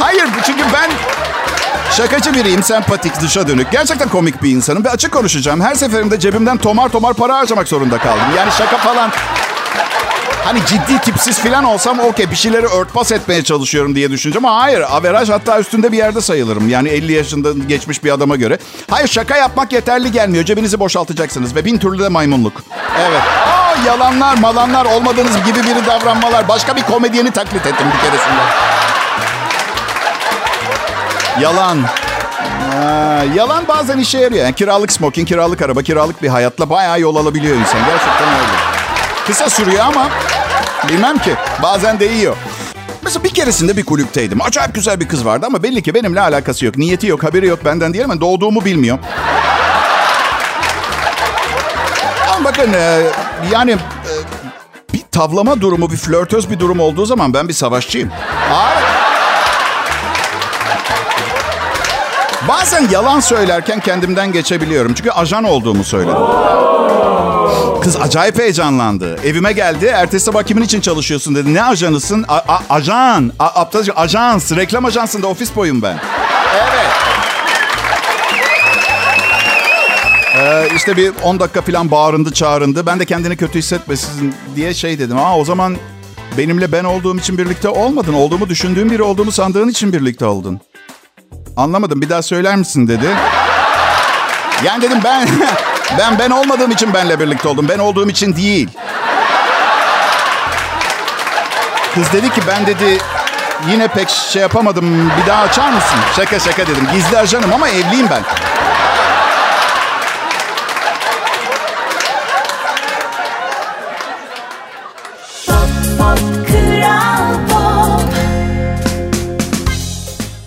Hayır 0.00 0.24
çünkü 0.46 0.64
ben 0.72 0.90
şakacı 1.90 2.34
biriyim, 2.34 2.62
sempatik, 2.62 3.20
dışa 3.20 3.48
dönük. 3.48 3.72
Gerçekten 3.72 4.08
komik 4.08 4.42
bir 4.42 4.50
insanım 4.50 4.84
ve 4.84 4.90
açık 4.90 5.12
konuşacağım. 5.12 5.60
Her 5.60 5.74
seferinde 5.74 6.20
cebimden 6.20 6.56
tomar 6.58 6.88
tomar 6.88 7.14
para 7.14 7.36
harcamak 7.36 7.68
zorunda 7.68 7.98
kaldım. 7.98 8.24
Yani 8.36 8.52
şaka 8.58 8.76
falan... 8.76 9.10
Hani 10.44 10.66
ciddi 10.66 10.98
tipsiz 10.98 11.38
falan 11.38 11.64
olsam 11.64 12.00
okey 12.00 12.30
bir 12.30 12.36
şeyleri 12.36 12.66
örtbas 12.66 13.12
etmeye 13.12 13.44
çalışıyorum 13.44 13.94
diye 13.94 14.10
düşüneceğim 14.10 14.46
ama 14.46 14.62
hayır 14.62 14.80
averaj 14.80 15.28
hatta 15.30 15.60
üstünde 15.60 15.92
bir 15.92 15.96
yerde 15.96 16.20
sayılırım. 16.20 16.68
Yani 16.68 16.88
50 16.88 17.12
yaşında 17.12 17.52
geçmiş 17.68 18.04
bir 18.04 18.10
adama 18.10 18.36
göre. 18.36 18.58
Hayır 18.90 19.08
şaka 19.08 19.36
yapmak 19.36 19.72
yeterli 19.72 20.12
gelmiyor. 20.12 20.44
Cebinizi 20.44 20.80
boşaltacaksınız 20.80 21.54
ve 21.54 21.64
bin 21.64 21.78
türlü 21.78 21.98
de 21.98 22.08
maymunluk. 22.08 22.62
Evet. 23.08 23.20
Aa, 23.46 23.74
yalanlar 23.86 24.36
malanlar 24.38 24.84
olmadığınız 24.84 25.36
gibi 25.46 25.58
biri 25.62 25.86
davranmalar. 25.86 26.48
Başka 26.48 26.76
bir 26.76 26.82
komedyeni 26.82 27.30
taklit 27.30 27.66
ettim 27.66 27.86
bir 27.94 28.00
keresinde. 28.10 28.42
Yalan. 31.40 31.78
Ha, 32.72 33.24
yalan 33.34 33.68
bazen 33.68 33.98
işe 33.98 34.18
yarıyor. 34.18 34.44
Yani 34.44 34.54
kiralık 34.54 34.92
smoking, 34.92 35.28
kiralık 35.28 35.62
araba, 35.62 35.82
kiralık 35.82 36.22
bir 36.22 36.28
hayatla 36.28 36.70
bayağı 36.70 37.00
yol 37.00 37.16
alabiliyor 37.16 37.56
insan. 37.56 37.80
Gerçekten 37.86 38.28
öyle. 38.28 38.52
Kısa 39.26 39.50
sürüyor 39.50 39.84
ama 39.84 40.08
bilmem 40.88 41.18
ki. 41.18 41.34
Bazen 41.62 42.00
değiyor. 42.00 42.36
Mesela 43.02 43.24
bir 43.24 43.30
keresinde 43.30 43.76
bir 43.76 43.84
kulüpteydim. 43.84 44.42
Acayip 44.42 44.74
güzel 44.74 45.00
bir 45.00 45.08
kız 45.08 45.26
vardı 45.26 45.46
ama 45.46 45.62
belli 45.62 45.82
ki 45.82 45.94
benimle 45.94 46.20
alakası 46.20 46.64
yok. 46.66 46.76
Niyeti 46.76 47.06
yok, 47.06 47.24
haberi 47.24 47.46
yok 47.46 47.64
benden 47.64 47.92
değil 47.92 48.04
ama 48.04 48.20
doğduğumu 48.20 48.64
bilmiyor. 48.64 48.98
Ama 52.36 52.44
bakın 52.44 52.72
e, 52.72 53.02
yani 53.52 53.70
e, 53.72 54.12
bir 54.92 55.02
tavlama 55.12 55.60
durumu, 55.60 55.90
bir 55.90 55.96
flörtöz 55.96 56.50
bir 56.50 56.58
durum 56.58 56.80
olduğu 56.80 57.06
zaman 57.06 57.34
ben 57.34 57.48
bir 57.48 57.52
savaşçıyım. 57.54 58.10
Hayır. 58.50 58.95
Bazen 62.48 62.88
yalan 62.90 63.20
söylerken 63.20 63.80
kendimden 63.80 64.32
geçebiliyorum. 64.32 64.94
Çünkü 64.94 65.10
ajan 65.10 65.44
olduğumu 65.44 65.84
söyledim. 65.84 66.16
Kız 67.82 67.96
acayip 67.96 68.38
heyecanlandı. 68.38 69.16
Evime 69.24 69.52
geldi. 69.52 69.84
Ertesi 69.86 70.24
sabah 70.24 70.42
kimin 70.42 70.62
için 70.62 70.80
çalışıyorsun 70.80 71.34
dedi. 71.34 71.54
Ne 71.54 71.64
ajanısın? 71.64 72.24
A- 72.28 72.34
a- 72.54 72.62
ajan. 72.70 73.32
A- 73.38 73.44
aptalca 73.60 73.92
ajans. 73.92 74.52
Reklam 74.52 74.84
ajansında 74.84 75.26
ofis 75.26 75.56
boyum 75.56 75.82
ben. 75.82 75.98
Evet. 76.56 76.86
Ee, 80.38 80.68
işte 80.76 80.96
bir 80.96 81.12
10 81.22 81.40
dakika 81.40 81.62
falan 81.62 81.90
bağırındı 81.90 82.32
çağırındı. 82.32 82.86
Ben 82.86 83.00
de 83.00 83.04
kendini 83.04 83.36
kötü 83.36 83.58
hissetmesin 83.58 84.34
diye 84.56 84.74
şey 84.74 84.98
dedim. 84.98 85.18
Aa 85.18 85.38
o 85.38 85.44
zaman 85.44 85.76
benimle 86.38 86.72
ben 86.72 86.84
olduğum 86.84 87.16
için 87.18 87.38
birlikte 87.38 87.68
olmadın. 87.68 88.12
Olduğumu 88.14 88.48
düşündüğüm 88.48 88.90
biri 88.90 89.02
olduğumu 89.02 89.32
sandığın 89.32 89.68
için 89.68 89.92
birlikte 89.92 90.24
oldun. 90.24 90.60
Anlamadım 91.56 92.00
bir 92.02 92.08
daha 92.08 92.22
söyler 92.22 92.56
misin 92.56 92.88
dedi. 92.88 93.16
Yani 94.64 94.82
dedim 94.82 94.98
ben 95.04 95.28
ben 95.98 96.18
ben 96.18 96.30
olmadığım 96.30 96.70
için 96.70 96.94
benle 96.94 97.20
birlikte 97.20 97.48
oldum. 97.48 97.66
Ben 97.68 97.78
olduğum 97.78 98.08
için 98.08 98.36
değil. 98.36 98.68
Kız 101.94 102.12
dedi 102.12 102.30
ki 102.30 102.40
ben 102.46 102.66
dedi 102.66 102.98
yine 103.70 103.88
pek 103.88 104.08
şey 104.08 104.42
yapamadım. 104.42 105.12
Bir 105.22 105.26
daha 105.30 105.42
açar 105.42 105.68
mısın? 105.68 105.98
Şaka 106.16 106.38
şaka 106.40 106.62
dedim. 106.66 106.88
Gizli 106.92 107.18
ajanım 107.18 107.52
ama 107.52 107.68
evliyim 107.68 108.06
ben. 108.10 108.22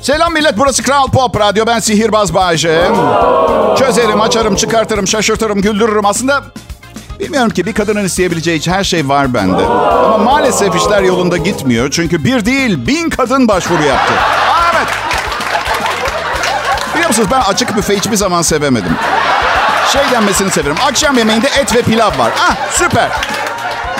Selam 0.02 0.34
millet 0.34 0.58
burası 0.58 0.84
Kral 0.84 1.08
Pop 1.08 1.40
Radyo. 1.40 1.66
Ben 1.68 1.80
Sihirbaz 1.80 2.34
Bayece. 2.34 2.92
Çözerim, 3.80 4.22
açarım, 4.22 4.56
çıkartırım, 4.56 5.08
şaşırtırım, 5.08 5.62
güldürürüm. 5.62 6.06
Aslında 6.06 6.44
bilmiyorum 7.20 7.50
ki 7.50 7.66
bir 7.66 7.74
kadının 7.74 8.04
isteyebileceği 8.06 8.62
her 8.66 8.84
şey 8.84 9.10
var 9.10 9.34
bende. 9.34 9.66
Ama 9.66 10.18
maalesef 10.18 10.76
işler 10.76 11.02
yolunda 11.02 11.38
gitmiyor. 11.38 11.92
Çünkü 11.92 12.24
bir 12.24 12.46
değil 12.46 12.88
bin 12.88 13.10
kadın 13.10 13.48
başvuru 13.48 13.84
yaptı. 13.84 14.14
Aa, 14.14 14.72
evet. 14.78 14.88
Biliyor 16.94 17.08
musunuz 17.08 17.28
ben 17.32 17.42
açık 17.42 17.76
büfe 17.78 17.98
hiçbir 17.98 18.16
zaman 18.16 18.42
sevemedim. 18.42 18.96
Şey 19.94 20.02
denmesini 20.12 20.52
severim. 20.52 20.76
Akşam 20.88 21.18
yemeğinde 21.18 21.48
et 21.48 21.76
ve 21.76 21.82
pilav 21.82 22.18
var. 22.20 22.32
Ah 22.50 22.56
süper. 22.72 23.10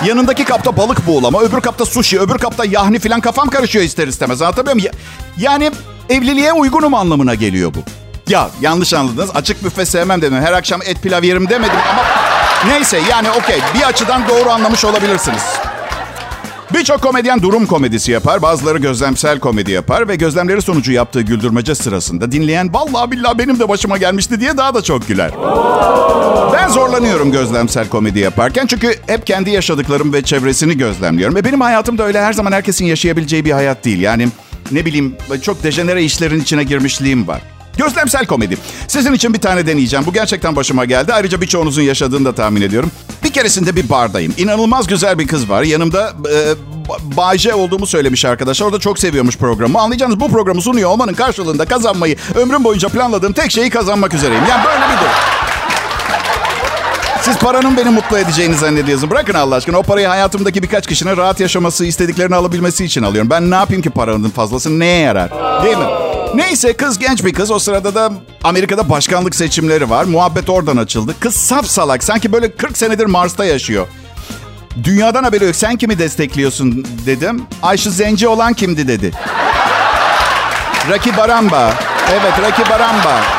Yanındaki 0.06 0.46
kapta 0.46 0.78
balık 0.78 1.08
buğulama, 1.08 1.42
öbür 1.42 1.62
kapta 1.62 1.86
sushi, 1.86 2.20
öbür 2.20 2.38
kapta 2.38 2.66
yahni 2.66 3.00
filan 3.00 3.22
kafam 3.22 3.50
karışıyor 3.50 3.86
ister 3.86 4.08
istemez. 4.08 4.42
Anlatabiliyor 4.42 4.76
muyum? 4.76 4.92
Ya- 5.38 5.52
Yani 5.52 5.72
evliliğe 6.10 6.54
uygunum 6.54 6.94
anlamına 6.94 7.36
geliyor 7.36 7.74
bu. 7.74 7.80
Ya 8.32 8.50
yanlış 8.62 8.94
anladınız. 8.94 9.30
Açık 9.36 9.64
büfe 9.64 9.86
sevmem 9.86 10.22
dedim. 10.22 10.42
Her 10.42 10.54
akşam 10.54 10.82
et 10.86 11.02
pilav 11.04 11.24
yerim 11.24 11.50
demedim 11.50 11.76
ama 11.92 12.04
neyse 12.74 13.00
yani 13.10 13.32
okey. 13.32 13.60
Bir 13.76 13.88
açıdan 13.88 14.28
doğru 14.30 14.50
anlamış 14.50 14.86
olabilirsiniz. 14.86 15.42
Birçok 16.74 17.02
komedyen 17.02 17.42
durum 17.42 17.66
komedisi 17.66 18.12
yapar, 18.12 18.42
bazıları 18.42 18.78
gözlemsel 18.78 19.40
komedi 19.40 19.72
yapar 19.72 20.08
ve 20.08 20.16
gözlemleri 20.16 20.62
sonucu 20.62 20.92
yaptığı 20.92 21.22
güldürmece 21.22 21.76
sırasında 21.76 22.32
dinleyen 22.32 22.74
vallahi 22.74 23.12
billahi 23.12 23.38
benim 23.38 23.60
de 23.60 23.70
başıma 23.70 23.98
gelmişti 23.98 24.40
diye 24.40 24.58
daha 24.58 24.74
da 24.74 24.82
çok 24.82 25.08
güler. 25.08 25.32
Ben 26.54 26.68
zorlanıyorum 26.68 27.32
gözlemsel 27.32 27.90
komedi 27.90 28.20
yaparken 28.20 28.66
çünkü 28.66 28.96
hep 29.08 29.28
kendi 29.28 29.50
yaşadıklarım 29.50 30.14
ve 30.14 30.22
çevresini 30.22 30.78
gözlemliyorum. 30.78 31.36
Ve 31.36 31.46
benim 31.46 31.62
hayatım 31.62 31.98
da 31.98 32.04
öyle 32.04 32.22
her 32.22 32.34
zaman 32.34 32.52
herkesin 32.52 32.86
yaşayabileceği 32.86 33.46
bir 33.46 33.52
hayat 33.52 33.86
değil. 33.86 34.00
Yani 34.00 34.28
ne 34.72 34.86
bileyim 34.86 35.16
çok 35.42 35.64
dejenere 35.64 36.04
işlerin 36.04 36.42
içine 36.42 36.64
girmişliğim 36.64 37.28
var. 37.28 37.42
Gözlemsel 37.78 38.26
komedi. 38.26 38.58
Sizin 38.88 39.14
için 39.14 39.34
bir 39.34 39.40
tane 39.40 39.68
deneyeceğim. 39.68 40.06
Bu 40.06 40.14
gerçekten 40.14 40.56
başıma 40.56 40.86
geldi. 40.86 41.14
Ayrıca 41.14 41.42
birçoğunuzun 41.42 41.82
yaşadığını 41.82 42.26
da 42.26 42.36
tahmin 42.36 42.62
ediyorum. 42.62 42.92
Bir 43.30 43.34
keresinde 43.34 43.76
bir 43.76 43.90
bardayım. 43.90 44.34
İnanılmaz 44.38 44.88
güzel 44.88 45.20
bir 45.20 45.28
kız 45.28 45.50
var. 45.50 45.64
Yanımda 45.64 46.14
e, 46.32 46.56
Bayce 47.18 47.54
olduğumu 47.54 47.86
söylemiş 47.88 48.26
arkadaşlar. 48.26 48.68
O 48.68 48.74
da 48.74 48.80
çok 48.80 49.00
seviyormuş 49.00 49.38
programı. 49.38 49.80
Anlayacağınız 49.80 50.20
bu 50.20 50.32
programı 50.32 50.62
sunuyor 50.62 50.90
olmanın 50.90 51.14
karşılığında 51.14 51.66
kazanmayı 51.66 52.16
ömrüm 52.36 52.64
boyunca 52.64 52.90
planladığım 52.90 53.34
tek 53.34 53.52
şeyi 53.52 53.70
kazanmak 53.70 54.14
üzereyim. 54.14 54.44
Yani 54.50 54.66
böyle 54.66 54.80
bir 54.80 54.98
durum. 54.98 55.39
Siz 57.30 57.38
paranın 57.38 57.78
beni 57.78 57.90
mutlu 57.90 58.18
edeceğini 58.18 58.56
zannediyorsunuz. 58.56 59.12
Bırakın 59.12 59.34
Allah 59.34 59.56
aşkına. 59.56 59.78
O 59.78 59.84
parayı 59.84 60.08
hayatımdaki 60.08 60.64
birkaç 60.64 60.88
kişinin 60.88 61.18
rahat 61.18 61.40
yaşaması, 61.40 61.86
istediklerini 61.86 62.36
alabilmesi 62.36 62.86
için 62.86 63.04
alıyorum. 63.04 63.30
Ben 63.30 63.52
ne 63.52 63.56
yapayım 63.56 63.82
ki 63.82 63.90
paranın 63.90 64.30
fazlası 64.30 64.80
neye 64.80 65.00
yarar? 65.00 65.32
Değil 65.64 65.78
mi? 65.78 65.84
Neyse 66.36 66.74
kız 66.74 67.00
genç 67.00 67.26
bir 67.26 67.34
kız. 67.34 67.52
O 67.52 67.60
sırada 67.60 67.96
da 67.96 68.12
Amerika'da 68.44 68.90
başkanlık 68.90 69.36
seçimleri 69.36 69.90
var. 69.90 70.04
Muhabbet 70.04 70.50
oradan 70.50 70.78
açıldı. 70.78 71.16
Kız 71.20 71.36
saf 71.36 71.66
salak. 71.66 72.04
Sanki 72.04 72.32
böyle 72.32 72.56
40 72.56 72.78
senedir 72.78 73.06
Mars'ta 73.06 73.46
yaşıyor. 73.46 73.88
Dünyadan 74.84 75.24
haberi 75.24 75.46
yok. 75.46 75.56
Sen 75.56 75.76
kimi 75.76 76.00
destekliyorsun 76.00 76.88
dedim. 77.06 77.44
Ayşe 77.64 77.90
Zenci 77.90 78.28
olan 78.28 78.54
kimdi 78.54 78.88
dedi. 78.88 79.12
Raki 80.90 81.18
Baramba. 81.18 81.74
Evet 82.12 82.34
Raki 82.42 82.70
Baramba. 82.70 83.39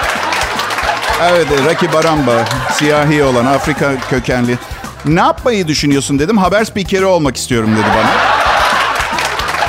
Evet 1.22 1.46
Raki 1.66 1.92
Baramba. 1.92 2.44
Siyahi 2.72 3.24
olan 3.24 3.46
Afrika 3.46 3.92
kökenli. 4.11 4.59
Ne 5.04 5.20
yapmayı 5.20 5.68
düşünüyorsun 5.68 6.18
dedim. 6.18 6.38
Haber 6.38 6.64
spikeri 6.64 7.04
olmak 7.04 7.37
istiyorum 7.37 7.70
dedi 7.76 7.87
bana. 7.96 8.11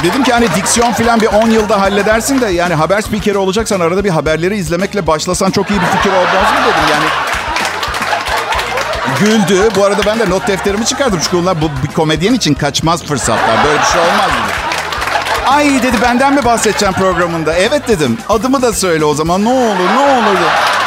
Dedim 0.04 0.24
ki 0.24 0.34
hani 0.34 0.48
diksiyon 0.56 0.92
falan 0.92 1.22
bir 1.22 1.28
10 1.28 1.50
yılda 1.50 1.82
halledersin 1.82 2.42
de 2.42 2.48
yani 2.48 2.74
haber 2.74 3.02
spikeri 3.02 3.38
olacaksan 3.38 3.80
arada 3.80 4.04
bir 4.04 4.10
haberleri 4.10 4.58
izlemekle 4.58 5.08
başlasan 5.08 5.52
çok 5.52 5.72
iyi 5.72 5.82
bir 5.82 5.86
fikir 5.86 6.10
olmaz 6.10 6.52
mı 6.54 6.60
dedim 6.68 6.90
yani. 6.92 7.06
Güldü. 9.20 9.70
Bu 9.76 9.86
arada 9.86 10.02
ben 10.06 10.20
de 10.20 10.30
not 10.30 10.48
defterimi 10.48 10.86
çıkardım. 10.86 11.20
Çünkü 11.24 11.38
onlar 11.38 11.62
bu 11.62 11.70
bir 11.84 11.94
komedyen 11.94 12.34
için 12.34 12.54
kaçmaz 12.54 13.04
fırsatlar. 13.04 13.66
Böyle 13.66 13.80
bir 13.80 13.86
şey 13.86 14.02
olmaz 14.02 14.30
dedi. 14.30 14.54
Ay 15.48 15.84
dedi 15.84 16.02
benden 16.02 16.34
mi 16.34 16.46
bahsedeceğim 16.46 16.94
programında? 16.94 17.54
Evet 17.54 17.88
dedim. 17.88 18.18
Adımı 18.30 18.62
da 18.62 18.74
söyle 18.74 19.06
o 19.06 19.14
zaman. 19.14 19.46
Ne 19.46 19.50
olur 19.50 19.90
ne 19.96 20.00
olur. 20.00 20.36
dedi. 20.38 20.81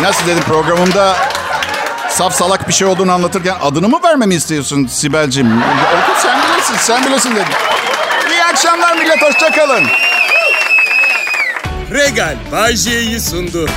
Nasıl 0.00 0.26
dedim 0.26 0.42
programımda 0.42 1.16
saf 2.08 2.34
salak 2.34 2.68
bir 2.68 2.72
şey 2.72 2.88
olduğunu 2.88 3.12
anlatırken 3.12 3.56
adını 3.62 3.88
mı 3.88 4.00
vermemi 4.04 4.34
istiyorsun 4.34 4.86
Sibel'cim? 4.86 5.62
Oku 5.62 6.20
sen 6.22 6.38
bilirsin, 6.42 6.74
sen 6.78 7.04
bilirsin 7.06 7.30
dedim. 7.30 7.52
İyi 8.30 8.44
akşamlar 8.44 8.96
millet, 8.96 9.22
hoşçakalın. 9.22 9.84
Regal 11.90 12.36
Bay 12.52 12.76
J'yi 12.76 13.20
sundu. 13.20 13.68